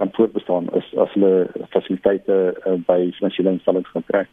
kan 0.03 0.11
voortbestaan 0.13 0.67
is 0.75 0.87
as 0.99 1.13
hulle 1.15 1.47
fasiliteite 1.71 2.39
uh, 2.67 2.79
by 2.89 3.13
finansiële 3.19 3.55
instellings 3.55 3.91
kan 3.95 4.07
kry. 4.11 4.25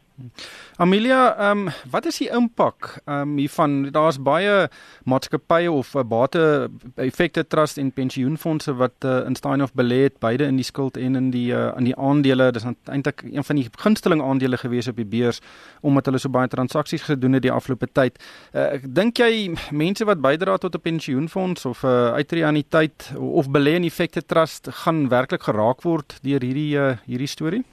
Amelia, 0.79 1.35
ehm 1.37 1.67
um, 1.67 1.73
wat 1.91 2.07
is 2.09 2.17
die 2.19 2.29
impak 2.35 2.89
ehm 3.05 3.21
um, 3.21 3.37
hiervan? 3.37 3.75
Daar's 3.95 4.17
baie 4.23 4.67
maatskappye 5.03 5.71
of 5.71 5.93
uh, 5.95 6.03
bate 6.03 6.69
effekte 6.95 7.45
trust 7.47 7.77
en 7.77 7.91
pensioenfonde 7.91 8.73
wat 8.79 9.05
uh, 9.05 9.21
in 9.27 9.35
Steinhoff 9.35 9.75
belê 9.77 10.01
het, 10.07 10.17
beide 10.19 10.47
in 10.47 10.57
die 10.59 10.65
skuld 10.65 10.97
en 10.97 11.15
in 11.15 11.29
die 11.35 11.51
uh, 11.53 11.69
in 11.77 11.87
die 11.87 11.95
aandele. 11.95 12.49
Dis 12.55 12.65
eintlik 12.67 13.23
een 13.27 13.43
van 13.43 13.61
die 13.61 13.67
gunsteling 13.83 14.23
aandele 14.23 14.57
gewees 14.57 14.87
op 14.87 14.99
die 14.99 15.07
beurs 15.07 15.41
omdat 15.81 16.09
hulle 16.09 16.19
so 16.19 16.31
baie 16.31 16.47
transaksies 16.47 17.05
gedoen 17.07 17.37
het 17.37 17.45
die 17.45 17.53
afgelope 17.53 17.87
tyd. 17.93 18.19
Uh, 18.53 18.79
ek 18.79 18.89
dink 18.95 19.21
jy 19.21 19.55
mense 19.71 20.07
wat 20.09 20.23
bydra 20.23 20.57
tot 20.57 20.75
'n 20.75 20.85
pensioenfonds 20.89 21.65
of 21.65 21.83
'n 21.83 21.87
uh, 21.87 22.19
uitreaniteit 22.19 23.11
of 23.15 23.51
belê 23.51 23.75
in 23.79 23.87
effekte 23.87 24.25
trust 24.25 24.67
gaan 24.83 25.07
werklik 25.09 25.43
geraak 25.43 25.58
word 25.83 26.19
deur 26.23 26.41
hierdie 26.41 26.77
uh, 26.77 26.97
hierdie 27.05 27.27
storie? 27.27 27.63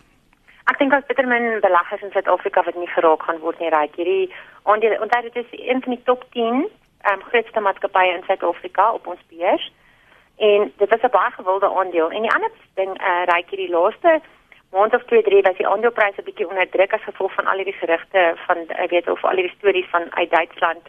Ek 0.67 0.79
dink 0.79 0.93
as 0.93 1.07
bitter 1.07 1.27
min 1.27 1.61
beleggers 1.63 2.03
in 2.03 2.11
Suid-Afrika 2.11 2.65
wat 2.67 2.77
nie 2.77 2.91
geraak 2.91 3.23
gaan 3.23 3.39
word 3.41 3.59
nie, 3.61 3.71
raak 3.71 3.95
hierdie. 3.95 4.31
Onthou 4.65 5.23
dit 5.23 5.37
is 5.37 5.51
een 5.53 5.83
van 5.83 5.95
die 5.95 6.03
top 6.05 6.25
10 6.35 6.47
ehm 6.47 7.13
um, 7.13 7.23
grootste 7.31 7.61
maatskappye 7.61 8.17
in 8.17 8.25
Suid-Afrika 8.27 8.93
op 8.93 9.07
ons 9.07 9.21
beurs. 9.31 9.73
En 10.37 10.73
dit 10.77 10.89
was 10.91 11.03
'n 11.03 11.15
baie 11.19 11.33
gewilde 11.39 11.69
aandeel. 11.71 12.11
En 12.11 12.23
die 12.23 12.35
ander 12.35 12.51
ding 12.75 12.93
eh 12.99 13.07
uh, 13.07 13.23
raak 13.31 13.51
hierdie 13.51 13.71
laaste 13.71 14.21
maand 14.73 14.95
of 14.95 15.05
twee 15.05 15.23
drie 15.23 15.43
was 15.43 15.57
die 15.57 15.69
aandelepryse 15.69 16.23
bietjie 16.23 16.49
onder 16.49 16.69
druk 16.69 16.93
as 16.93 17.09
gevolg 17.09 17.33
van 17.35 17.47
al 17.47 17.61
hierdie 17.63 17.81
gerugte 17.83 18.23
van 18.47 18.59
ek 18.85 18.91
weet 18.91 19.09
of 19.09 19.25
al 19.25 19.39
hierdie 19.39 19.57
stories 19.59 19.89
van 19.95 20.05
uit 20.11 20.31
Duitsland 20.31 20.83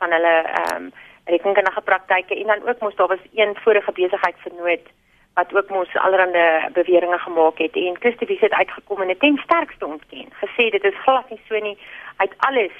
van 0.00 0.10
hulle 0.16 0.34
ehm 0.44 0.76
um, 0.76 0.92
rekenkundige 1.24 1.80
praktyke 1.80 2.36
en 2.36 2.46
dan 2.46 2.68
ook 2.68 2.80
mos 2.80 2.96
daar 2.96 3.08
was 3.08 3.24
een 3.34 3.56
vorige 3.64 3.92
besigheidsvernoot 3.92 4.86
wat 5.34 5.54
ook 5.54 5.68
mos 5.68 5.96
allerlei 5.96 6.68
beweringe 6.72 7.18
gemaak 7.18 7.58
het 7.58 7.76
en 7.76 7.96
Christoffel 7.98 8.36
het 8.40 8.52
uitgekom 8.52 9.00
en 9.00 9.06
dit 9.06 9.20
ten 9.20 9.36
sterkste 9.36 9.86
ontken. 9.86 10.28
Gesê 10.42 10.70
dit 10.70 10.84
is 10.84 11.02
glad 11.02 11.30
nie 11.30 11.40
so 11.48 11.58
nie 11.58 11.78
uit 12.16 12.34
alles 12.36 12.72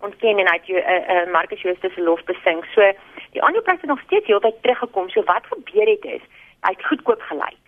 ontken 0.00 0.38
en 0.38 0.50
uit 0.50 0.66
jou 0.66 0.78
'n 0.80 0.84
uh, 0.90 1.08
uh, 1.14 1.32
Marcus 1.32 1.62
Jooste 1.62 1.90
se 1.94 2.02
lof 2.02 2.24
besing. 2.24 2.64
So 2.74 2.92
die 3.30 3.42
aandelepryse 3.42 3.86
nog 3.86 4.00
steeds 4.00 4.26
heeltyd 4.26 4.62
teruggekom. 4.62 5.08
So 5.08 5.22
wat 5.22 5.46
gebeur 5.46 5.88
het 5.88 6.04
is 6.04 6.24
hy 6.60 6.70
het 6.70 6.86
goedkoop 6.86 7.20
gelyk. 7.20 7.62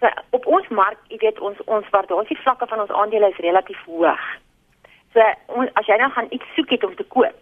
So 0.00 0.08
op 0.30 0.46
ons 0.46 0.68
mark, 0.68 0.98
jy 1.08 1.16
weet 1.16 1.40
ons 1.40 1.58
ons 1.64 1.88
waardasie 1.90 2.38
vlakke 2.38 2.66
van 2.66 2.80
ons 2.80 2.90
aandele 2.90 3.28
is 3.28 3.36
relatief 3.36 3.84
hoog. 3.84 4.24
So 5.12 5.20
on, 5.46 5.70
as 5.72 5.86
jy 5.86 5.96
nou 5.96 6.10
gaan 6.10 6.26
iets 6.30 6.54
soek 6.54 6.70
het 6.70 6.84
om 6.84 6.94
te 6.94 7.04
koop, 7.04 7.38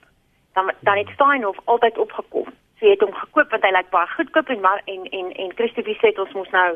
dan 0.53 0.73
dan 0.81 0.97
het 0.97 1.09
Steinhoff 1.09 1.61
altyd 1.65 1.99
opgekom 1.99 2.49
so 2.83 2.91
het 2.91 3.01
hom 3.01 3.15
gekoop 3.15 3.51
want 3.55 3.65
hy 3.65 3.71
lyk 3.71 3.91
baie 3.95 4.11
goedkoop 4.17 4.49
en 4.51 4.61
maar 4.61 4.83
en 4.91 5.07
en 5.19 5.33
en 5.45 5.55
Christoffel 5.55 5.99
sê 6.01 6.11
ons 6.19 6.35
moes 6.39 6.51
nou 6.51 6.71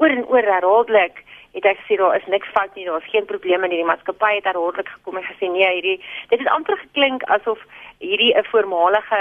oor 0.00 0.14
en 0.16 0.24
oor 0.32 0.46
herhaaldelik 0.48 1.20
het 1.52 1.66
hy 1.68 1.72
gesê 1.76 1.98
daar 2.00 2.16
is 2.16 2.28
niks 2.32 2.48
fout 2.54 2.74
nie, 2.74 2.86
daar 2.88 3.02
is 3.04 3.10
geen 3.12 3.26
probleme 3.28 3.68
nie. 3.68 3.82
Die 3.82 3.88
maatskappy 3.88 4.30
het 4.38 4.48
herhaaldelik 4.48 4.88
gekom 4.88 5.18
en 5.20 5.26
gesê 5.28 5.50
nee, 5.52 5.68
hierdie 5.76 5.98
dit 6.30 6.38
het 6.40 6.48
amper 6.48 6.80
geklink 6.80 7.26
asof 7.36 7.60
hierdie 8.00 8.32
'n 8.32 8.48
voormalige 8.52 9.20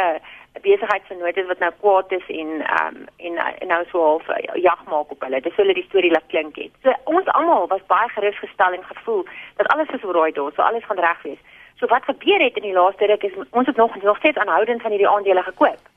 besigheidsvernoot 0.64 1.38
is 1.38 1.48
wat 1.52 1.60
nou 1.60 1.72
kwaad 1.82 2.12
is 2.12 2.28
en 2.28 2.50
ehm 2.62 2.96
um, 2.96 3.06
en, 3.18 3.38
en 3.60 3.68
nou 3.68 3.84
so 3.92 4.04
half 4.04 4.26
jag 4.56 4.82
maak 4.88 5.12
op 5.12 5.22
hulle. 5.22 5.42
Dis 5.42 5.56
hulle 5.56 5.74
die 5.74 5.88
storie 5.90 6.12
laat 6.12 6.28
klink 6.28 6.56
het. 6.56 6.72
So 6.84 6.96
ons 7.04 7.28
almal 7.28 7.68
was 7.68 7.86
baie 7.88 8.10
gerusgestel 8.10 8.74
en 8.74 8.84
gevoel 8.84 9.26
dat 9.56 9.68
alles 9.68 9.90
is 9.90 10.04
oral 10.04 10.32
daar, 10.32 10.52
so 10.56 10.62
alles 10.62 10.86
gaan 10.86 11.00
reg 11.00 11.22
wees. 11.22 11.42
So 11.76 11.88
wat 11.88 12.04
gebeur 12.04 12.40
het 12.40 12.56
in 12.56 12.70
die 12.70 12.80
laaste 12.80 13.06
ruk 13.06 13.24
is 13.24 13.40
ons 13.50 13.68
het 13.68 13.76
nog 13.76 14.04
nog 14.04 14.18
steeds 14.18 14.38
aanhoudend 14.38 14.82
van 14.82 14.92
hierdie 14.92 15.10
aandele 15.10 15.44
gekoop. 15.44 15.91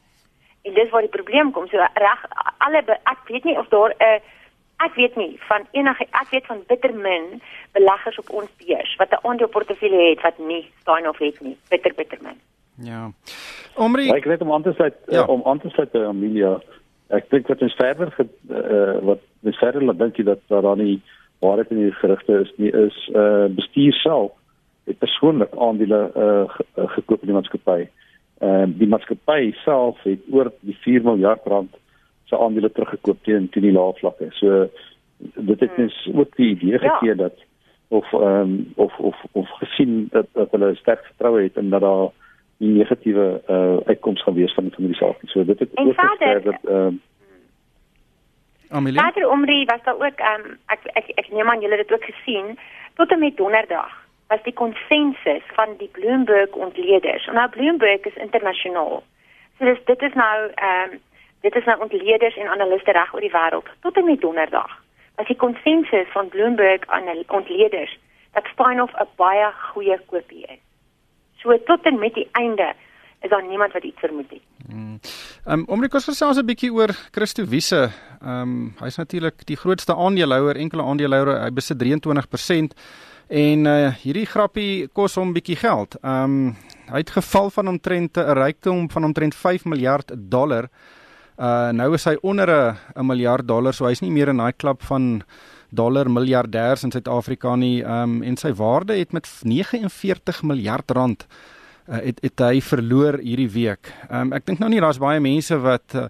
En 0.65 0.75
dis 0.75 0.91
waar 0.91 1.05
die 1.05 1.17
probleem 1.17 1.51
kom. 1.53 1.67
So 1.69 1.77
reg 1.79 2.25
alle 2.65 2.83
ek 2.87 3.29
weet 3.29 3.45
nie 3.45 3.59
of 3.59 3.69
daar 3.69 3.95
'n 3.99 4.03
uh, 4.03 4.21
ek 4.87 4.95
weet 4.95 5.17
nie 5.17 5.39
van 5.49 5.67
enige 5.71 6.07
ek 6.11 6.31
weet 6.31 6.47
van 6.47 6.63
bitter 6.67 6.95
min 6.95 7.41
beleggers 7.73 8.19
op 8.19 8.31
ons 8.31 8.51
beurs 8.59 8.97
wat 8.97 9.11
'n 9.11 9.27
aandeleportefeulje 9.27 10.11
het 10.11 10.23
wat 10.23 10.39
nie 10.39 10.71
staan 10.81 11.09
of 11.09 11.19
het 11.19 11.41
nie. 11.41 11.57
Bitter 11.69 11.93
bitter 11.97 12.19
min. 12.23 12.39
Ja. 12.75 13.11
Omri 13.75 14.07
ja, 14.07 14.15
Ek 14.15 14.25
weet 14.25 14.41
om 14.41 14.53
aan 14.53 14.63
te 14.63 14.73
sluit 14.73 14.95
ja. 15.07 15.23
uh, 15.23 15.29
om 15.29 15.43
aan 15.45 15.61
te 15.61 15.69
sluit 15.69 15.91
by 15.91 15.99
Amelia. 15.99 16.61
Ek 17.09 17.31
dink 17.31 17.47
wat 17.47 17.63
ons 17.63 17.75
verder 17.75 18.11
ge, 18.11 18.27
uh, 18.51 18.99
wat 19.05 19.21
ons 19.43 19.59
verder 19.59 19.85
laat 19.85 19.99
dink 19.99 20.25
dat 20.25 20.41
daar 20.49 20.63
dan 20.63 20.79
nie 20.79 21.03
waarheid 21.39 21.71
in 21.71 21.83
die 21.85 21.93
gerugte 21.93 22.41
is 22.41 22.53
nie 22.57 22.73
is 22.73 23.11
uh 23.15 23.45
bestuur 23.51 23.93
self 23.93 24.33
het 24.85 24.99
persoonlik 24.99 25.53
aandele 25.59 26.01
uh 26.17 26.89
gekoop 26.97 27.21
in 27.21 27.33
die 27.33 27.37
maatskappy. 27.37 27.89
Ehm 28.39 28.71
uh, 28.71 28.79
die 28.79 28.89
maatskappy 28.89 29.53
self 29.63 30.03
het 30.03 30.21
oor 30.31 30.53
die 30.61 30.77
4 30.81 31.03
miljard 31.03 31.47
rand 31.47 31.77
se 32.25 32.39
aandele 32.39 32.73
teruggekoop 32.73 33.23
teen 33.23 33.49
teen 33.49 33.63
die 33.63 33.73
lae 33.73 33.93
vlakke. 34.01 34.27
So 34.31 34.69
dit 35.19 35.61
het 35.61 35.77
mens 35.77 36.05
hmm. 36.05 36.19
ook 36.19 36.37
die 36.37 36.51
idee 36.57 36.79
ja. 36.79 36.79
gegee 36.79 37.15
dat 37.15 37.45
of 37.89 38.13
ehm 38.13 38.41
um, 38.41 38.73
of 38.75 38.99
of 38.99 39.17
of 39.33 39.49
gesien 39.63 40.09
dat 40.11 40.27
dat 40.33 40.51
hulle 40.51 40.75
sterk 40.75 41.05
vertroue 41.05 41.43
het 41.43 41.57
en 41.57 41.71
dat 41.71 41.81
daar 41.81 42.09
nie 42.57 42.71
negatiewe 42.79 43.43
uh 43.49 43.77
uitkomste 43.87 44.25
gaan 44.25 44.35
wees 44.35 44.55
van 44.55 44.71
van 44.71 44.87
die 44.87 44.95
saak. 44.95 45.19
So 45.25 45.45
dit 45.45 45.59
het 45.59 45.71
ook 45.75 45.95
gesê 45.95 46.43
dat 46.43 46.61
ehm 46.65 46.77
um, 46.77 47.01
Amelie. 48.69 49.01
Later 49.01 49.31
omrie 49.31 49.65
was 49.65 49.83
daar 49.85 49.95
ook 49.95 50.19
ehm 50.19 50.41
um, 50.45 50.59
ek, 50.67 50.81
ek 50.85 51.13
ek 51.15 51.29
neem 51.31 51.49
aan 51.49 51.61
julle 51.61 51.77
het 51.77 51.89
dit 51.89 51.97
ook 51.97 52.05
gesien 52.05 52.59
tot 52.95 53.11
en 53.11 53.19
met 53.19 53.37
donderdag 53.37 54.04
was 54.29 54.43
die 54.43 54.53
konsensus 54.53 55.43
van 55.55 55.77
die 55.79 55.89
Bloomberg 55.89 56.51
ontleeders. 56.51 57.27
Nou 57.27 57.49
Bloomberg 57.49 58.01
is 58.01 58.17
internasionaal. 58.17 59.03
So 59.59 59.65
dis 59.65 59.85
dit 59.85 60.03
is 60.03 60.15
nou 60.15 60.37
ehm 60.55 60.93
um, 60.93 61.01
dit 61.41 61.55
is 61.55 61.65
nou 61.65 61.81
ontleeders 61.81 62.37
en 62.37 62.49
analiste 62.49 62.93
reg 62.93 63.15
oor 63.15 63.21
die 63.21 63.35
wêreld 63.35 63.69
tot 63.81 63.97
en 63.97 64.05
met 64.05 64.21
donderdag. 64.21 64.81
Was 65.17 65.27
die 65.27 65.37
konsensus 65.37 66.09
van 66.13 66.29
Bloomberg 66.29 66.89
ontleeders 67.29 67.99
dat 68.33 68.47
Steinhoff 68.53 68.93
'n 68.93 69.09
baie 69.17 69.53
goeie 69.73 69.99
koopie 70.07 70.47
is. 70.47 70.61
So 71.37 71.63
tot 71.65 71.83
en 71.85 71.99
met 71.99 72.15
die 72.15 72.29
einde 72.33 72.73
is 73.21 73.31
daar 73.31 73.47
niemand 73.47 73.73
wat 73.73 73.85
iets 73.85 74.01
vermoed 74.01 74.31
het. 74.31 74.43
Hmm. 74.67 75.01
Ehm 75.45 75.59
um, 75.59 75.65
omrekos 75.69 76.05
gesels 76.05 76.39
'n 76.39 76.47
bietjie 76.47 76.73
oor 76.73 76.91
Christo 77.11 77.45
Wiese. 77.45 77.91
Ehm 78.23 78.41
um, 78.41 78.75
hy's 78.81 78.97
natuurlik 78.97 79.47
die 79.47 79.57
grootste 79.57 79.95
aandeelhouer, 79.95 80.57
enkele 80.57 80.83
aandeelhouer, 80.83 81.41
hy 81.43 81.51
besit 81.53 81.79
23% 81.83 82.75
En 83.29 83.65
uh 83.65 83.93
hierdie 84.03 84.27
grappie 84.29 84.89
kos 84.93 85.17
hom 85.17 85.33
bietjie 85.33 85.57
geld. 85.57 85.97
Um 86.05 86.57
hy 86.85 87.01
het 87.01 87.15
geval 87.17 87.49
van 87.51 87.69
omtrent 87.69 88.19
'n 88.19 88.37
rykdom 88.37 88.91
van 88.91 89.05
omtrent 89.05 89.35
5 89.35 89.65
miljard 89.65 90.13
dollar. 90.15 90.69
Uh 91.39 91.73
nou 91.73 91.95
is 91.95 92.05
hy 92.05 92.17
onder 92.23 92.77
'n 92.95 93.07
miljard 93.07 93.49
dollar, 93.49 93.73
so 93.73 93.87
hy's 93.87 94.03
nie 94.03 94.11
meer 94.11 94.29
in 94.29 94.37
daai 94.37 94.53
klub 94.53 94.83
van 94.83 95.23
dollar 95.71 96.07
miljardêers 96.07 96.85
in 96.85 96.91
Suid-Afrika 96.91 97.57
nie. 97.57 97.83
Um 97.83 98.23
en 98.23 98.37
sy 98.37 98.53
waarde 98.53 98.99
het 98.99 99.13
met 99.13 99.27
49 99.43 100.43
miljard 100.43 100.91
rand 100.91 101.27
uh, 101.89 102.01
het 102.01 102.23
het 102.23 102.45
hy 102.47 102.61
verloor 102.61 103.19
hierdie 103.23 103.51
week. 103.51 103.93
Um 104.11 104.33
ek 104.33 104.47
dink 104.47 104.63
nou 104.63 104.71
nie 104.73 104.81
daar's 104.81 105.01
baie 105.03 105.21
mense 105.21 105.59
wat 105.63 105.95
uh, 105.95 106.07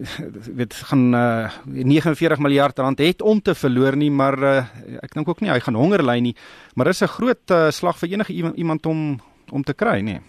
weet 0.58 0.74
gaan 0.88 1.14
uh, 1.14 1.50
49 1.66 2.40
miljard 2.40 2.78
rand 2.78 2.98
het 2.98 3.22
om 3.22 3.40
te 3.40 3.54
verloor 3.54 3.96
nie, 3.96 4.10
maar 4.10 4.38
uh, 4.38 4.56
ek 5.02 5.14
dink 5.14 5.28
ook 5.28 5.40
nie 5.40 5.52
hy 5.52 5.60
gaan 5.60 5.76
honger 5.76 6.04
ly 6.04 6.18
nie, 6.20 6.34
maar 6.74 6.88
dis 6.88 7.02
'n 7.02 7.14
groot 7.18 7.50
uh, 7.50 7.70
slag 7.70 7.98
vir 7.98 8.16
enige 8.16 8.32
iemand, 8.32 8.56
iemand 8.56 8.86
om 8.86 9.20
om 9.52 9.62
te 9.62 9.74
kry, 9.74 10.00
nê. 10.00 10.20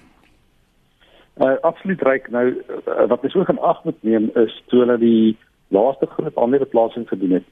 Uh, 1.40 1.56
absoluut 1.62 2.02
reg. 2.02 2.28
Nou 2.30 2.46
uh, 2.52 3.08
wat 3.08 3.22
mens 3.22 3.36
ook 3.36 3.50
in 3.50 3.60
ag 3.60 3.84
moet 3.84 4.04
neem 4.04 4.30
is 4.36 4.64
toe 4.68 4.80
hulle 4.80 4.98
die 4.98 5.38
laaste 5.68 6.06
groot 6.06 6.38
aandeleplasing 6.38 7.08
gedoen 7.08 7.40
het, 7.40 7.48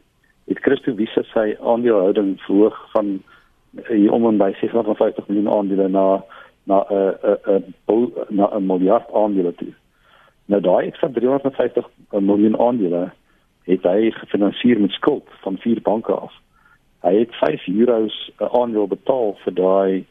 het 0.52 0.60
Christo 0.60 0.94
Wiese 0.96 1.24
sy 1.34 1.56
aandelehouding 1.62 2.36
verhoog 2.46 2.78
van 2.92 3.22
hier 3.88 4.12
om 4.12 4.28
en 4.28 4.38
by 4.38 4.52
650 4.60 5.28
miljoen 5.28 5.54
aandele 5.54 5.88
na 5.90 6.06
na 6.64 6.86
'n 6.90 6.94
uh, 6.96 7.38
'n 7.48 7.64
uh, 7.88 7.98
uh, 7.98 8.30
na 8.30 8.50
'n 8.58 8.66
miljard 8.66 9.08
aandele 9.14 9.54
toe. 9.56 9.74
Nou 10.46 10.62
daai 10.62 10.88
ekstra 10.88 11.10
350 11.10 11.90
miljoen 12.20 12.60
aandele 12.60 13.12
het 13.64 13.84
hy 13.84 14.12
gefinansier 14.12 14.80
met 14.82 14.92
skuld 14.92 15.28
van 15.42 15.58
vier 15.58 15.82
banke 15.82 16.14
af. 16.14 16.34
Hy 17.02 17.16
het 17.20 17.36
5 17.36 17.68
euros 17.68 18.32
'n 18.40 18.50
aandeel 18.60 18.88
betaal 18.88 19.38
vir 19.44 19.54
daai 19.54 20.06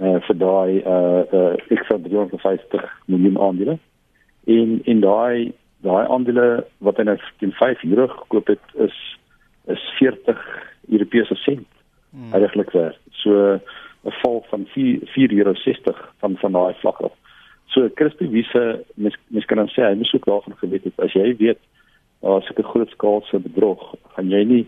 uh 0.00 0.20
vir 0.26 0.36
daai 0.38 0.82
uh 0.86 1.22
uh 1.32 1.54
ekstra 1.68 1.98
350 1.98 2.84
miljoen 3.06 3.38
aandele. 3.38 3.78
En 4.46 4.80
in 4.84 5.00
daai 5.00 5.52
daai 5.80 6.06
aandele 6.08 6.66
wat 6.78 6.96
hy 6.96 7.02
nou 7.02 7.18
teen 7.38 7.52
5 7.52 7.84
euro 7.84 8.06
gekoop 8.06 8.46
het 8.46 8.64
is 8.74 8.96
is 9.66 9.82
40 9.98 10.40
Europese 10.88 11.34
sent 11.34 11.66
hmm. 12.10 12.32
eintlik 12.34 12.70
werd. 12.70 12.98
So 13.10 13.60
'n 14.04 14.12
val 14.22 14.44
van 14.48 14.66
4 14.66 14.98
4,60 15.02 15.36
euro 15.36 15.54
van 16.18 16.36
van 16.36 16.52
daai 16.52 16.74
vlak 16.74 17.00
af. 17.00 17.12
So 17.66 17.88
Christo 17.94 18.28
Wiese 18.28 18.84
mens 18.94 19.16
mens 19.26 19.44
kan 19.44 19.56
dan 19.56 19.68
sê 19.68 19.82
hy 19.82 19.94
moes 19.94 20.14
ook 20.14 20.24
daarvan 20.24 20.56
geweet 20.56 20.84
het 20.84 21.00
as 21.00 21.12
jy 21.12 21.36
weet 21.36 21.58
daar 22.20 22.42
is 22.42 22.50
'n 22.56 22.62
groot 22.62 22.90
skaalse 22.90 23.38
bedrog, 23.38 23.94
gaan 24.14 24.28
jy 24.28 24.44
nie 24.44 24.66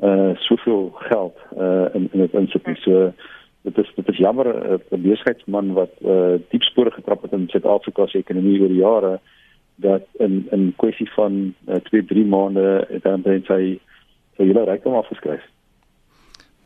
uh 0.00 0.32
soveel 0.34 0.90
geld 0.94 1.36
uh 1.56 1.86
in 1.94 2.08
in 2.12 2.20
dit 2.20 2.34
insit 2.34 2.66
nie. 2.66 2.76
So 2.76 3.12
dit 3.62 3.78
is 3.78 3.92
dit 3.94 4.08
is 4.08 4.16
jammer 4.16 4.46
'n 4.46 4.80
uh, 4.90 4.98
besigheidsman 5.02 5.72
wat 5.72 5.92
uh 6.00 6.38
diep 6.48 6.62
spore 6.62 6.90
getrap 6.90 7.22
het 7.22 7.32
in 7.32 7.48
Suid-Afrika 7.48 8.06
se 8.06 8.18
ekonomie 8.18 8.60
oor 8.60 8.68
die 8.68 8.84
jare 8.84 9.20
dat 9.76 10.02
in 10.18 10.46
in 10.50 10.72
kwessie 10.76 11.10
van 11.12 11.54
2 11.82 12.02
uh, 12.02 12.08
3 12.08 12.24
maande 12.24 13.00
dan 13.02 13.22
dan 13.22 13.42
sy 13.44 13.78
sy 14.36 14.44
hele 14.44 14.64
rykdom 14.64 14.94
afgeskryf. 14.94 15.44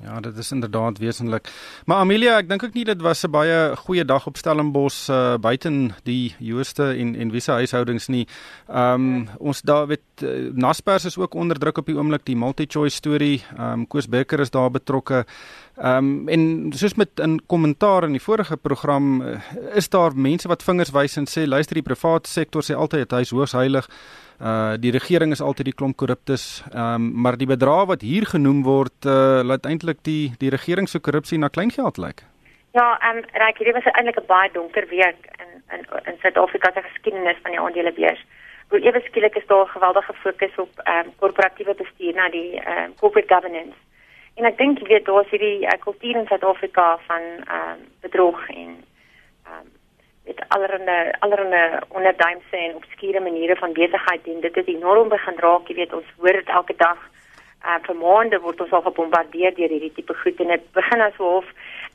Ja, 0.04 0.20
dit 0.20 0.37
is 0.37 0.50
inderdaad 0.52 0.99
wesenlik. 0.99 1.49
Maar 1.84 1.96
Amelia, 1.96 2.37
ek 2.37 2.49
dink 2.50 2.62
ook 2.66 2.75
nie 2.76 2.84
dit 2.84 3.00
was 3.00 3.25
'n 3.25 3.30
baie 3.30 3.76
goeie 3.76 4.04
dag 4.04 4.26
op 4.26 4.37
Stellenbosch 4.37 5.08
uh, 5.08 5.37
buiten 5.40 5.94
die 6.04 6.34
Jooste 6.38 6.92
en 6.92 7.14
en 7.16 7.30
wiese 7.30 7.50
huishoudings 7.50 8.08
nie. 8.08 8.26
Ehm 8.68 9.00
um, 9.00 9.28
ons 9.38 9.62
daar 9.62 9.87
weet 9.87 10.23
uh, 10.23 10.52
Naspers 10.52 11.04
is 11.04 11.16
ook 11.18 11.34
onder 11.34 11.58
druk 11.58 11.78
op 11.78 11.87
die 11.87 11.96
oomblik 11.96 12.25
die 12.25 12.37
multi-choice 12.37 12.96
storie. 12.96 13.42
Ehm 13.56 13.73
um, 13.73 13.87
Koos 13.87 14.08
Becker 14.08 14.40
is 14.40 14.50
daar 14.50 14.70
betrokke. 14.70 15.25
Ehm 15.76 15.96
um, 15.96 16.28
en 16.28 16.73
soos 16.73 16.94
met 16.94 17.08
'n 17.20 17.40
kommentaar 17.46 18.04
in 18.04 18.12
die 18.12 18.23
vorige 18.23 18.56
program 18.56 19.23
uh, 19.23 19.40
is 19.75 19.88
daar 19.88 20.16
mense 20.16 20.49
wat 20.49 20.62
vingers 20.62 20.90
wys 20.90 21.16
en 21.16 21.26
sê 21.26 21.46
luister 21.46 21.75
die 21.75 21.82
private 21.82 22.28
sektor 22.28 22.62
sê 22.62 22.76
altyd 22.76 23.11
hy 23.11 23.20
is 23.20 23.30
hoogs 23.30 23.52
heilig. 23.52 23.88
Uh 24.40 24.74
die 24.78 24.90
regering 24.90 25.32
is 25.32 25.40
altyd 25.40 25.70
die 25.70 25.74
klomp 25.78 25.96
korruptes, 25.96 26.64
ehm 26.72 26.94
um, 26.94 27.10
maar 27.22 27.36
die 27.38 27.46
bedrag 27.46 27.86
wat 27.86 28.02
hier 28.02 28.26
genoem 28.26 28.62
word, 28.62 29.06
uh 29.06 29.42
laat 29.46 29.66
eintlik 29.66 30.02
die 30.02 30.32
die 30.38 30.50
regering 30.50 30.88
se 30.88 30.98
korrupsie 30.98 31.38
na 31.38 31.48
kleingeld 31.48 31.98
lyk. 31.98 32.24
Ja, 32.74 32.98
ehm 32.98 33.16
um, 33.16 33.24
reg, 33.32 33.58
dit 33.58 33.74
was 33.74 33.84
eintlik 33.84 34.18
'n 34.18 34.26
baie 34.26 34.50
donker 34.52 34.86
week 34.88 35.20
in 35.42 35.50
in 35.74 35.86
in 36.04 36.16
Suid-Afrika 36.20 36.70
se 36.72 36.82
geskiedenis 36.82 37.38
van 37.42 37.50
die 37.50 37.60
aandelebeurs. 37.60 38.24
Hoe 38.68 38.80
ewe 38.80 39.00
skielik 39.00 39.36
is 39.36 39.46
daar 39.46 39.66
geweldige 39.66 40.12
fokus 40.12 40.54
op 40.56 40.72
ehm 40.82 41.06
um, 41.06 41.12
korporatiewe 41.18 41.74
bestuur 41.74 42.14
na 42.14 42.28
die 42.28 42.60
ehm 42.60 42.84
um, 42.84 42.94
corporate 42.94 43.34
governance. 43.34 43.78
En 44.34 44.44
ek 44.44 44.58
dink 44.58 44.78
jy 44.78 44.86
weet 44.86 45.04
daar 45.04 45.22
is 45.22 45.30
hierdie 45.30 45.62
uh, 45.62 45.78
kultuur 45.80 46.16
in 46.16 46.26
Suid-Afrika 46.26 46.98
van 47.06 47.22
ehm 47.22 47.70
um, 47.70 47.86
bedrog 48.00 48.48
en 48.48 48.70
ehm 49.46 49.60
um, 49.60 49.68
met 50.26 50.44
allerlei 50.48 51.10
allerlei 51.18 51.78
onderduimse 51.88 52.56
en 52.56 52.74
obskure 52.74 53.20
maniere 53.20 53.56
van 53.56 53.72
besigheid 53.72 54.24
doen. 54.24 54.40
Dit 54.40 54.54
het 54.54 54.66
enorm 54.66 55.08
begin 55.08 55.36
raak, 55.36 55.68
jy 55.68 55.74
weet, 55.74 55.92
ons 55.92 56.14
hoor 56.16 56.32
dit 56.32 56.48
elke 56.48 56.74
dag. 56.76 57.00
Uh 57.64 57.78
vir 57.86 57.96
maande 57.96 58.40
word 58.40 58.60
ons 58.60 58.72
al 58.76 58.84
gebombardeer 58.84 59.54
deur 59.56 59.72
hierdie 59.72 59.92
tipe 59.96 60.14
goed 60.14 60.40
en 60.40 60.52
dit 60.52 60.64
begin 60.72 61.00
as 61.00 61.16
hoof 61.16 61.46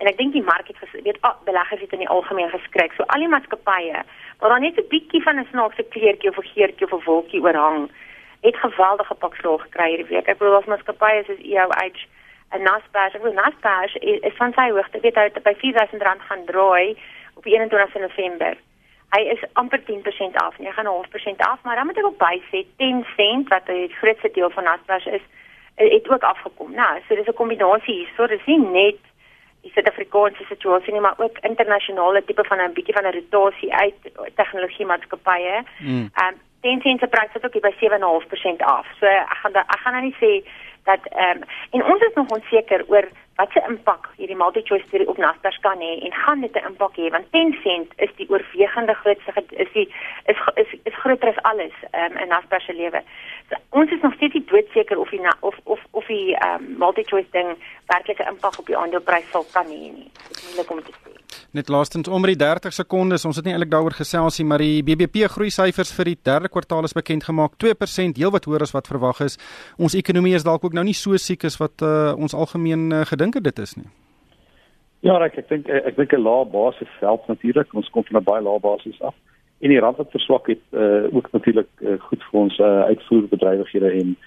en 0.01 0.07
ek 0.09 0.17
dink 0.17 0.33
die 0.33 0.45
mark 0.45 0.67
het 0.67 0.77
ges, 0.81 1.01
weet 1.05 1.17
oh, 1.21 1.35
beleggers 1.45 1.81
het 1.81 1.93
in 1.93 2.05
die 2.05 2.09
algemeen 2.09 2.49
geskryk. 2.49 2.93
So 2.97 3.05
al 3.05 3.25
die 3.25 3.29
maatskappye 3.33 4.03
waar 4.39 4.53
dan 4.55 4.61
net 4.61 4.77
'n 4.77 4.87
bietjie 4.93 5.21
van 5.23 5.39
'n 5.39 5.47
snaakse 5.51 5.83
kleurtjie 5.83 6.29
of 6.29 6.37
'n 6.37 6.49
geurtjie 6.53 6.85
of 6.85 6.93
'n 6.93 7.05
wolkie 7.05 7.41
oorhang, 7.41 7.89
het 8.41 8.55
geweldige 8.55 9.13
pakslag 9.13 9.61
gekry 9.61 9.89
hierdie 9.89 10.09
week. 10.13 10.27
Ek 10.27 10.37
bedoel 10.37 10.57
as 10.57 10.65
maatskappye 10.65 11.23
soos 11.25 11.41
EOH 11.43 11.99
en 12.49 12.61
Naspers, 12.61 13.13
ek 13.13 13.21
bedoel 13.21 13.41
Naspers 13.41 13.95
is, 13.95 14.19
is 14.19 14.37
van 14.37 14.53
sy 14.53 14.69
hoogte 14.71 14.99
weet 14.99 15.15
hy 15.15 15.29
by 15.29 15.53
R4000 15.53 16.21
gaan 16.29 16.45
draai 16.45 16.97
op 17.39 17.45
21 17.45 18.01
November. 18.01 18.57
Hy 19.15 19.21
is 19.33 19.43
amper 19.53 19.81
10% 19.87 20.37
af, 20.45 20.55
9.5% 20.59 21.45
af, 21.51 21.59
maar 21.63 21.75
dan 21.75 21.85
moet 21.85 21.97
ek 21.97 22.09
ook 22.09 22.21
bysê 22.21 22.65
10 22.77 23.05
sent 23.15 23.47
wat 23.53 23.65
die 23.65 23.87
grootste 24.01 24.29
deel 24.33 24.49
van 24.49 24.67
Naspers 24.67 25.05
is, 25.05 25.25
het 25.75 26.09
ook 26.09 26.25
afgekom. 26.33 26.71
Nou, 26.71 26.99
so 27.07 27.15
dis 27.15 27.31
'n 27.31 27.41
kombinasie 27.41 27.95
hier. 27.95 28.09
So 28.15 28.27
dis 28.27 28.45
nie 28.45 28.59
net 28.59 29.01
die 29.61 29.71
Suid-Afrikaanse 29.71 30.43
situasie 30.47 30.93
nie, 30.93 31.01
maar 31.01 31.17
ook 31.17 31.37
internasionale 31.51 32.23
tipe 32.25 32.43
van 32.43 32.59
'n 32.59 32.73
bietjie 32.73 32.93
van 32.93 33.05
'n 33.05 33.17
rotasie 33.17 33.73
uit 33.73 33.99
tegnologie 34.35 34.85
maatskappye. 34.85 35.63
Mm. 35.79 36.09
Um 36.23 36.35
10 36.61 36.81
sent 36.81 36.99
se 36.99 37.07
prys 37.07 37.33
het 37.33 37.45
ook 37.45 37.61
by 37.61 37.73
7.5% 37.79 38.61
af. 38.61 38.85
So 38.99 39.05
ek 39.05 39.39
gaan 39.41 39.53
ek 39.53 39.79
gaan 39.79 39.93
nou 39.93 40.03
nie 40.03 40.15
sê 40.19 40.47
dat 40.83 40.99
ehm 41.05 41.37
um, 41.37 41.43
en 41.71 41.83
ons 41.91 42.01
is 42.01 42.13
nog 42.13 42.27
onseker 42.27 42.83
oor 42.87 43.07
wat 43.39 43.51
se 43.51 43.61
impak 43.71 44.09
hierdie 44.19 44.35
multi-choice 44.35 44.87
storie 44.87 45.07
op 45.07 45.17
Naspers 45.23 45.59
kan 45.63 45.79
hê 45.79 45.91
en 46.05 46.13
gaan 46.23 46.41
dit 46.41 46.55
'n 46.55 46.67
impak 46.69 46.95
hê 46.99 47.09
want 47.15 47.31
Tencent 47.31 47.91
is 48.05 48.11
die 48.19 48.29
oorwegende 48.29 48.95
grootste 49.01 49.31
is 49.63 49.71
die 49.73 49.87
is 50.31 50.37
is, 50.61 50.69
is 50.89 50.99
groter 51.03 51.29
as 51.29 51.43
alles 51.51 51.75
um, 51.99 52.17
in 52.17 52.27
Naspers 52.27 52.65
se 52.65 52.73
lewe. 52.73 53.01
So, 53.49 53.55
ons 53.69 53.91
is 53.91 54.01
nog 54.01 54.13
steeds 54.13 54.33
nie 54.33 54.45
doodseker 54.45 54.99
of 54.99 55.09
die 55.09 55.21
of 55.39 55.55
of 55.63 55.79
of 55.91 56.05
die 56.05 56.37
um, 56.47 56.75
multi-choice 56.77 57.31
ding 57.31 57.49
werklik 57.85 58.19
'n 58.19 58.31
impak 58.33 58.59
op 58.59 58.65
die 58.65 58.77
aandeleprys 58.77 59.31
sal 59.31 59.45
kan 59.53 59.65
hê 59.65 59.87
nie. 59.97 60.11
Dit 60.27 60.37
is 60.37 60.43
moeilik 60.43 60.71
om 60.71 60.83
te 60.83 60.91
sê. 60.91 61.28
Net 61.51 61.69
laastens 61.69 62.07
om 62.07 62.25
die 62.29 62.35
30 62.37 62.73
sekondes, 62.73 63.23
ons 63.25 63.39
het 63.39 63.45
nie 63.47 63.55
eintlik 63.55 63.71
daaroor 63.71 63.95
gesels 63.97 64.35
nie, 64.37 64.45
maar 64.45 64.61
die 64.61 64.83
BBP 64.85 65.25
groei 65.33 65.49
syfers 65.49 65.89
vir 65.97 66.11
die 66.11 66.19
derde 66.29 66.51
kwartaal 66.53 66.85
is 66.85 66.93
bekend 66.93 67.25
gemaak, 67.25 67.55
2% 67.63 68.21
heelwat 68.21 68.45
hoër 68.45 68.67
as 68.67 68.73
wat 68.75 68.89
verwag 68.91 69.23
is. 69.25 69.39
Ons 69.81 69.95
ekonomie 69.97 70.35
is 70.37 70.45
dalk 70.45 70.67
ook 70.67 70.77
nou 70.77 70.83
nie 70.85 70.93
so 70.93 71.17
siek 71.17 71.47
as 71.49 71.57
wat 71.57 71.81
uh, 71.81 72.13
ons 72.13 72.37
algemeen 72.37 72.91
uh, 72.93 73.01
gedink 73.09 73.39
het 73.39 73.49
dit 73.49 73.63
is 73.65 73.73
nie. 73.79 73.89
Ja, 75.01 75.15
ek 75.25 75.39
ek 75.41 75.49
dink 75.49 75.69
ek 75.73 75.97
dink 75.97 76.13
'n 76.13 76.21
lae 76.21 76.45
basis 76.45 76.91
help 76.99 77.25
natuurlik. 77.27 77.73
Ons 77.73 77.89
kom 77.89 78.03
van 78.03 78.21
'n 78.21 78.29
baie 78.29 78.43
lae 78.43 78.59
basis 78.59 79.01
af. 79.01 79.15
En 79.59 79.69
die 79.69 79.79
rand 79.79 79.97
wat 79.97 80.11
verswak 80.11 80.47
het 80.47 80.61
uh, 80.71 81.09
ook 81.15 81.31
natuurlik 81.31 81.69
uh, 81.81 81.97
goed 81.99 82.23
vir 82.29 82.39
ons 82.39 82.59
uh, 82.59 82.83
uitvoerbedrywighede 82.93 83.91
en 83.91 84.17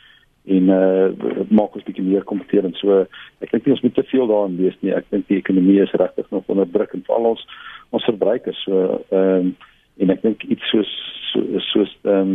en 0.44 0.68
uh 0.68 1.44
maak 1.48 1.76
ons 1.76 1.84
bietjie 1.86 2.04
meer 2.04 2.24
kompeterend. 2.26 2.76
So 2.80 3.04
ek 3.44 3.52
dink 3.52 3.68
ons 3.70 3.82
moet 3.84 3.94
te 3.94 4.06
veel 4.10 4.26
daarin 4.26 4.56
wees 4.58 4.78
nie. 4.80 4.94
Ek 4.94 5.06
dink 5.14 5.28
die 5.28 5.38
ekonomie 5.38 5.78
is 5.82 5.94
regtig 6.00 6.30
nog 6.34 6.48
onder 6.50 6.66
druk 6.70 6.94
en 6.96 7.04
val 7.06 7.30
ons 7.34 7.44
ons 7.94 8.08
verbruikers. 8.10 8.64
So 8.66 8.98
ehm 9.10 9.52
um, 9.52 9.54
en 10.00 10.10
ek 10.10 10.22
dink 10.24 10.42
iets 10.50 10.70
soos 10.72 10.90
soos 11.70 11.94
ehm 12.02 12.34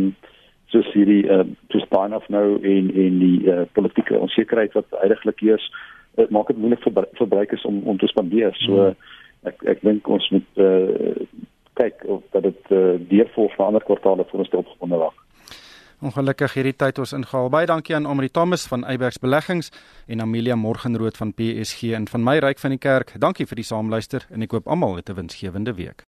soos 0.72 0.88
hierdie 0.94 1.24
uh 1.28 1.44
to 1.72 1.80
spine 1.84 2.16
of 2.16 2.28
nou 2.32 2.56
in 2.62 2.88
in 2.94 3.20
die 3.20 3.38
uh, 3.50 3.66
politieke 3.76 4.18
onsekerheid 4.18 4.72
wat 4.76 4.98
eintlik 5.02 5.44
hier 5.44 5.60
is, 5.60 5.68
dit 6.16 6.30
maak 6.30 6.48
dit 6.48 6.58
moeilik 6.60 6.82
vir 6.84 7.06
verbruikers 7.20 7.64
om 7.68 7.82
om 7.84 7.98
te 7.98 8.08
spandeer. 8.08 8.56
So 8.64 8.88
hmm. 8.88 8.96
ek 9.52 9.64
ek 9.76 9.84
dink 9.84 10.08
ons 10.08 10.32
moet 10.32 10.64
uh 10.64 11.14
kyk 11.78 12.04
of 12.10 12.22
dat 12.34 12.42
dit 12.42 12.70
uh, 12.74 12.96
deurvolg 13.08 13.54
van 13.54 13.66
ander 13.66 13.84
kwartale 13.84 14.24
vir 14.30 14.40
ons 14.42 14.48
te 14.50 14.58
opgebonde 14.58 14.98
raak. 14.98 15.27
Ongelukkig 15.98 16.52
hierdie 16.54 16.76
tyd 16.78 17.00
ons 17.02 17.12
ingehaal. 17.16 17.48
Baie 17.50 17.66
dankie 17.66 17.96
aan 17.96 18.06
Amri 18.06 18.28
Thomas 18.30 18.68
van 18.70 18.84
Eybergs 18.86 19.18
Beleggings 19.18 19.72
en 20.06 20.22
Amelia 20.22 20.54
Morgenrood 20.54 21.18
van 21.18 21.32
PSG 21.34 21.90
en 21.98 22.06
van 22.06 22.22
my 22.22 22.36
ryk 22.38 22.62
van 22.62 22.76
die 22.76 22.78
kerk. 22.78 23.16
Dankie 23.18 23.46
vir 23.50 23.58
die 23.58 23.66
saamluister 23.66 24.28
en 24.30 24.46
ek 24.46 24.54
hoop 24.54 24.70
almal 24.70 25.02
'n 25.02 25.14
winsgewende 25.18 25.74
week. 25.74 26.06